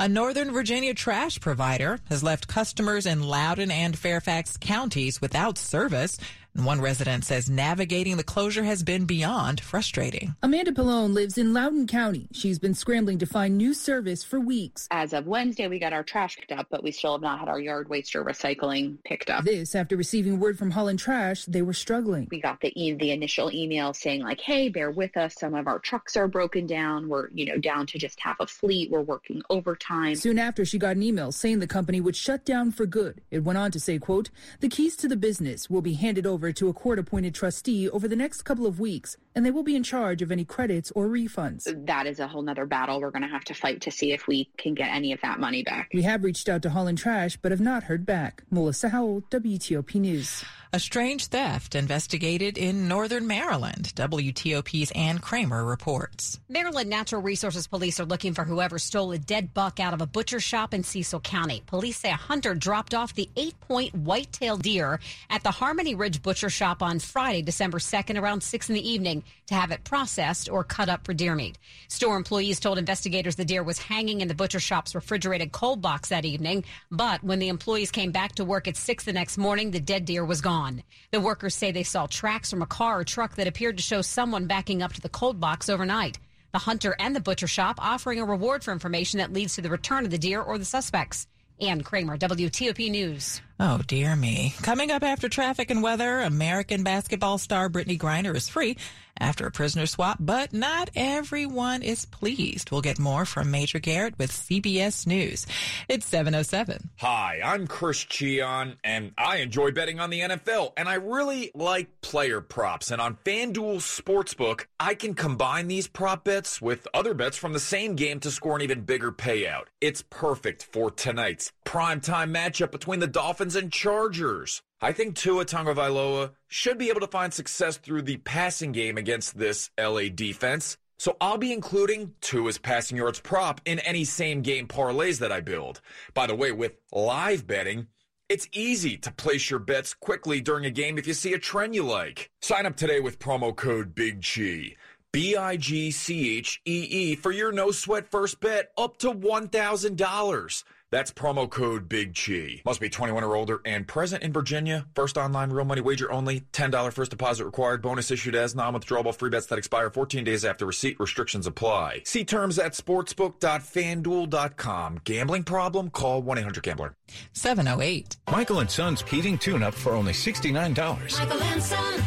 A 0.00 0.08
Northern 0.08 0.52
Virginia 0.52 0.94
trash 0.94 1.38
provider 1.40 1.98
has 2.08 2.22
left 2.22 2.48
customers 2.48 3.06
in 3.06 3.22
Loudoun 3.22 3.70
and 3.70 3.98
Fairfax 3.98 4.56
counties 4.56 5.20
without 5.20 5.58
service. 5.58 6.18
One 6.54 6.82
resident 6.82 7.24
says 7.24 7.48
navigating 7.48 8.18
the 8.18 8.22
closure 8.22 8.62
has 8.62 8.82
been 8.82 9.06
beyond 9.06 9.58
frustrating. 9.62 10.36
Amanda 10.42 10.72
Pallone 10.72 11.14
lives 11.14 11.38
in 11.38 11.54
Loudoun 11.54 11.86
County. 11.86 12.28
She's 12.32 12.58
been 12.58 12.74
scrambling 12.74 13.18
to 13.20 13.26
find 13.26 13.56
new 13.56 13.72
service 13.72 14.22
for 14.22 14.38
weeks. 14.38 14.86
As 14.90 15.14
of 15.14 15.26
Wednesday, 15.26 15.66
we 15.68 15.78
got 15.78 15.94
our 15.94 16.02
trash 16.02 16.36
picked 16.36 16.52
up, 16.52 16.66
but 16.70 16.82
we 16.82 16.92
still 16.92 17.12
have 17.12 17.22
not 17.22 17.38
had 17.38 17.48
our 17.48 17.58
yard 17.58 17.88
waste 17.88 18.14
or 18.14 18.22
recycling 18.22 18.98
picked 19.02 19.30
up. 19.30 19.44
This 19.44 19.74
after 19.74 19.96
receiving 19.96 20.40
word 20.40 20.58
from 20.58 20.72
Holland 20.72 20.98
Trash 20.98 21.46
they 21.46 21.62
were 21.62 21.72
struggling. 21.72 22.28
We 22.30 22.42
got 22.42 22.60
the 22.60 22.70
e- 22.78 22.92
the 22.92 23.12
initial 23.12 23.50
email 23.50 23.94
saying 23.94 24.20
like, 24.20 24.40
"Hey, 24.40 24.68
bear 24.68 24.90
with 24.90 25.16
us. 25.16 25.34
Some 25.36 25.54
of 25.54 25.66
our 25.66 25.78
trucks 25.78 26.18
are 26.18 26.28
broken 26.28 26.66
down. 26.66 27.08
We're 27.08 27.30
you 27.32 27.46
know 27.46 27.56
down 27.56 27.86
to 27.86 27.98
just 27.98 28.20
half 28.20 28.36
a 28.40 28.46
fleet. 28.46 28.90
We're 28.90 29.00
working 29.00 29.40
overtime." 29.48 30.16
Soon 30.16 30.38
after, 30.38 30.66
she 30.66 30.78
got 30.78 30.96
an 30.96 31.02
email 31.02 31.32
saying 31.32 31.60
the 31.60 31.66
company 31.66 31.98
would 31.98 32.14
shut 32.14 32.44
down 32.44 32.72
for 32.72 32.84
good. 32.84 33.22
It 33.30 33.42
went 33.42 33.58
on 33.58 33.70
to 33.70 33.80
say, 33.80 33.98
"quote 33.98 34.28
The 34.60 34.68
keys 34.68 34.96
to 34.96 35.08
the 35.08 35.16
business 35.16 35.70
will 35.70 35.80
be 35.80 35.94
handed 35.94 36.26
over." 36.26 36.41
To 36.50 36.68
a 36.68 36.72
court 36.72 36.98
appointed 36.98 37.34
trustee 37.34 37.88
over 37.90 38.08
the 38.08 38.16
next 38.16 38.42
couple 38.42 38.66
of 38.66 38.80
weeks, 38.80 39.16
and 39.34 39.44
they 39.44 39.50
will 39.50 39.62
be 39.62 39.76
in 39.76 39.82
charge 39.82 40.22
of 40.22 40.30
any 40.30 40.44
credits 40.44 40.92
or 40.94 41.06
refunds. 41.06 41.64
That 41.86 42.06
is 42.06 42.20
a 42.20 42.26
whole 42.26 42.42
nother 42.42 42.66
battle 42.66 43.00
we're 43.00 43.10
going 43.10 43.22
to 43.22 43.28
have 43.28 43.44
to 43.44 43.54
fight 43.54 43.82
to 43.82 43.90
see 43.90 44.12
if 44.12 44.26
we 44.26 44.50
can 44.58 44.74
get 44.74 44.88
any 44.88 45.12
of 45.12 45.20
that 45.22 45.40
money 45.40 45.62
back. 45.62 45.90
We 45.94 46.02
have 46.02 46.24
reached 46.24 46.48
out 46.48 46.62
to 46.62 46.70
Holland 46.70 46.98
Trash, 46.98 47.38
but 47.40 47.52
have 47.52 47.60
not 47.60 47.84
heard 47.84 48.04
back. 48.06 48.42
Melissa 48.50 48.90
Howell, 48.90 49.22
WTOP 49.30 49.94
News. 49.96 50.44
A 50.74 50.80
strange 50.80 51.26
theft 51.26 51.74
investigated 51.74 52.56
in 52.56 52.88
northern 52.88 53.26
Maryland. 53.26 53.92
WTOP's 53.94 54.90
Ann 54.92 55.18
Kramer 55.18 55.62
reports. 55.66 56.40
Maryland 56.48 56.88
Natural 56.88 57.20
Resources 57.20 57.66
Police 57.66 58.00
are 58.00 58.06
looking 58.06 58.32
for 58.32 58.44
whoever 58.44 58.78
stole 58.78 59.12
a 59.12 59.18
dead 59.18 59.52
buck 59.52 59.80
out 59.80 59.92
of 59.92 60.00
a 60.00 60.06
butcher 60.06 60.40
shop 60.40 60.72
in 60.72 60.82
Cecil 60.82 61.20
County. 61.20 61.62
Police 61.66 61.98
say 61.98 62.08
a 62.10 62.14
hunter 62.14 62.54
dropped 62.54 62.94
off 62.94 63.14
the 63.14 63.28
eight 63.36 63.60
point 63.60 63.94
white-tailed 63.94 64.62
deer 64.62 64.98
at 65.28 65.42
the 65.42 65.50
Harmony 65.50 65.94
Ridge 65.94 66.22
Butcher 66.22 66.48
Shop 66.48 66.82
on 66.82 66.98
Friday, 67.00 67.42
December 67.42 67.78
2nd, 67.78 68.18
around 68.18 68.42
6 68.42 68.70
in 68.70 68.74
the 68.74 68.90
evening 68.90 69.21
to 69.46 69.54
have 69.54 69.70
it 69.70 69.84
processed 69.84 70.48
or 70.48 70.64
cut 70.64 70.88
up 70.88 71.04
for 71.04 71.14
deer 71.14 71.34
meat. 71.34 71.58
Store 71.88 72.16
employees 72.16 72.60
told 72.60 72.78
investigators 72.78 73.36
the 73.36 73.44
deer 73.44 73.62
was 73.62 73.78
hanging 73.78 74.20
in 74.20 74.28
the 74.28 74.34
butcher 74.34 74.60
shop's 74.60 74.94
refrigerated 74.94 75.52
cold 75.52 75.80
box 75.80 76.08
that 76.08 76.24
evening, 76.24 76.64
but 76.90 77.22
when 77.22 77.38
the 77.38 77.48
employees 77.48 77.90
came 77.90 78.12
back 78.12 78.34
to 78.36 78.44
work 78.44 78.68
at 78.68 78.76
6 78.76 79.04
the 79.04 79.12
next 79.12 79.38
morning, 79.38 79.70
the 79.70 79.80
dead 79.80 80.04
deer 80.04 80.24
was 80.24 80.40
gone. 80.40 80.82
The 81.10 81.20
workers 81.20 81.54
say 81.54 81.72
they 81.72 81.82
saw 81.82 82.06
tracks 82.06 82.50
from 82.50 82.62
a 82.62 82.66
car 82.66 83.00
or 83.00 83.04
truck 83.04 83.36
that 83.36 83.46
appeared 83.46 83.76
to 83.76 83.82
show 83.82 84.02
someone 84.02 84.46
backing 84.46 84.82
up 84.82 84.92
to 84.94 85.00
the 85.00 85.08
cold 85.08 85.40
box 85.40 85.68
overnight. 85.68 86.18
The 86.52 86.58
hunter 86.58 86.94
and 86.98 87.16
the 87.16 87.20
butcher 87.20 87.46
shop 87.46 87.76
offering 87.78 88.20
a 88.20 88.24
reward 88.24 88.62
for 88.62 88.72
information 88.72 89.18
that 89.18 89.32
leads 89.32 89.54
to 89.54 89.62
the 89.62 89.70
return 89.70 90.04
of 90.04 90.10
the 90.10 90.18
deer 90.18 90.42
or 90.42 90.58
the 90.58 90.64
suspects. 90.64 91.26
Ann 91.60 91.82
Kramer, 91.82 92.18
WTOP 92.18 92.90
News. 92.90 93.40
Oh, 93.64 93.80
dear 93.86 94.16
me. 94.16 94.54
Coming 94.62 94.90
up 94.90 95.04
after 95.04 95.28
traffic 95.28 95.70
and 95.70 95.84
weather, 95.84 96.18
American 96.18 96.82
basketball 96.82 97.38
star 97.38 97.70
Brittney 97.70 97.96
Griner 97.96 98.34
is 98.34 98.48
free 98.48 98.76
after 99.20 99.46
a 99.46 99.50
prisoner 99.50 99.86
swap, 99.86 100.16
but 100.18 100.52
not 100.52 100.90
everyone 100.96 101.82
is 101.82 102.04
pleased. 102.06 102.70
We'll 102.70 102.80
get 102.80 102.98
more 102.98 103.24
from 103.24 103.50
Major 103.50 103.78
Garrett 103.78 104.18
with 104.18 104.32
CBS 104.32 105.06
News. 105.06 105.46
It's 105.88 106.06
707. 106.06 106.90
Hi, 106.96 107.40
I'm 107.44 107.66
Chris 107.66 108.04
Cheon, 108.04 108.76
and 108.82 109.12
I 109.16 109.36
enjoy 109.36 109.70
betting 109.70 110.00
on 110.00 110.10
the 110.10 110.20
NFL, 110.20 110.72
and 110.76 110.88
I 110.88 110.94
really 110.94 111.50
like 111.54 112.00
player 112.00 112.40
props. 112.40 112.90
And 112.90 113.00
on 113.00 113.16
FanDuel 113.24 113.76
Sportsbook, 113.76 114.66
I 114.80 114.94
can 114.94 115.14
combine 115.14 115.68
these 115.68 115.86
prop 115.86 116.24
bets 116.24 116.60
with 116.60 116.88
other 116.92 117.14
bets 117.14 117.36
from 117.36 117.52
the 117.52 117.60
same 117.60 117.94
game 117.94 118.18
to 118.20 118.30
score 118.30 118.56
an 118.56 118.62
even 118.62 118.82
bigger 118.82 119.12
payout. 119.12 119.64
It's 119.80 120.02
perfect 120.10 120.64
for 120.64 120.90
tonight's 120.90 121.52
primetime 121.64 122.34
matchup 122.34 122.70
between 122.70 123.00
the 123.00 123.06
Dolphins 123.06 123.51
and 123.56 123.72
Chargers. 123.72 124.62
I 124.80 124.92
think 124.92 125.16
Tua 125.16 125.44
Tagovailoa 125.44 126.32
should 126.48 126.78
be 126.78 126.88
able 126.88 127.00
to 127.00 127.06
find 127.06 127.32
success 127.32 127.76
through 127.76 128.02
the 128.02 128.16
passing 128.18 128.72
game 128.72 128.98
against 128.98 129.38
this 129.38 129.70
LA 129.78 130.08
defense. 130.14 130.76
So 130.98 131.16
I'll 131.20 131.38
be 131.38 131.52
including 131.52 132.14
Tua's 132.20 132.58
passing 132.58 132.96
yards 132.96 133.20
prop 133.20 133.60
in 133.64 133.78
any 133.80 134.04
same 134.04 134.42
game 134.42 134.68
parlays 134.68 135.18
that 135.18 135.32
I 135.32 135.40
build. 135.40 135.80
By 136.14 136.26
the 136.26 136.34
way, 136.34 136.52
with 136.52 136.76
live 136.92 137.46
betting, 137.46 137.88
it's 138.28 138.48
easy 138.52 138.96
to 138.98 139.12
place 139.12 139.50
your 139.50 139.58
bets 139.58 139.94
quickly 139.94 140.40
during 140.40 140.64
a 140.64 140.70
game 140.70 140.98
if 140.98 141.06
you 141.06 141.14
see 141.14 141.32
a 141.32 141.38
trend 141.38 141.74
you 141.74 141.82
like. 141.82 142.30
Sign 142.40 142.66
up 142.66 142.76
today 142.76 143.00
with 143.00 143.18
promo 143.18 143.54
code 143.54 143.94
Big 143.94 144.24
Chi. 144.24 144.76
B 145.12 145.36
I 145.36 145.58
G 145.58 145.90
C 145.90 146.38
H 146.38 146.62
E 146.64 146.86
E 146.90 147.14
for 147.16 147.30
your 147.30 147.52
no 147.52 147.70
sweat 147.70 148.10
first 148.10 148.40
bet 148.40 148.72
up 148.78 148.96
to 148.98 149.12
$1,000. 149.12 150.64
That's 150.92 151.10
promo 151.10 151.50
code 151.50 151.88
Big 151.88 152.14
Chi. 152.14 152.60
Must 152.66 152.80
be 152.80 152.90
21 152.90 153.24
or 153.24 153.34
older 153.34 153.62
and 153.64 153.88
present 153.88 154.22
in 154.22 154.32
Virginia. 154.32 154.86
First 154.94 155.16
online 155.16 155.50
real 155.50 155.64
money 155.64 155.80
wager 155.80 156.12
only. 156.12 156.42
$10 156.52 156.92
first 156.92 157.10
deposit 157.10 157.46
required. 157.46 157.80
Bonus 157.80 158.10
issued 158.10 158.34
as 158.34 158.54
non-withdrawable 158.54 159.14
free 159.14 159.30
bets 159.30 159.46
that 159.46 159.56
expire 159.58 159.88
14 159.88 160.22
days 160.22 160.44
after 160.44 160.66
receipt. 160.66 161.00
Restrictions 161.00 161.46
apply. 161.46 162.02
See 162.04 162.26
terms 162.26 162.58
at 162.58 162.74
sportsbook.fanduel.com. 162.74 165.00
Gambling 165.04 165.44
problem? 165.44 165.88
Call 165.88 166.22
1-800-GAMBLER. 166.22 166.94
708. 167.32 168.18
Michael 168.30 168.60
and 168.60 168.70
Son's 168.70 169.00
heating 169.00 169.38
tune-up 169.38 169.72
for 169.72 169.94
only 169.94 170.12
$69. 170.12 171.18
Michael 171.18 171.42
and 171.42 171.62
Son. 171.62 172.02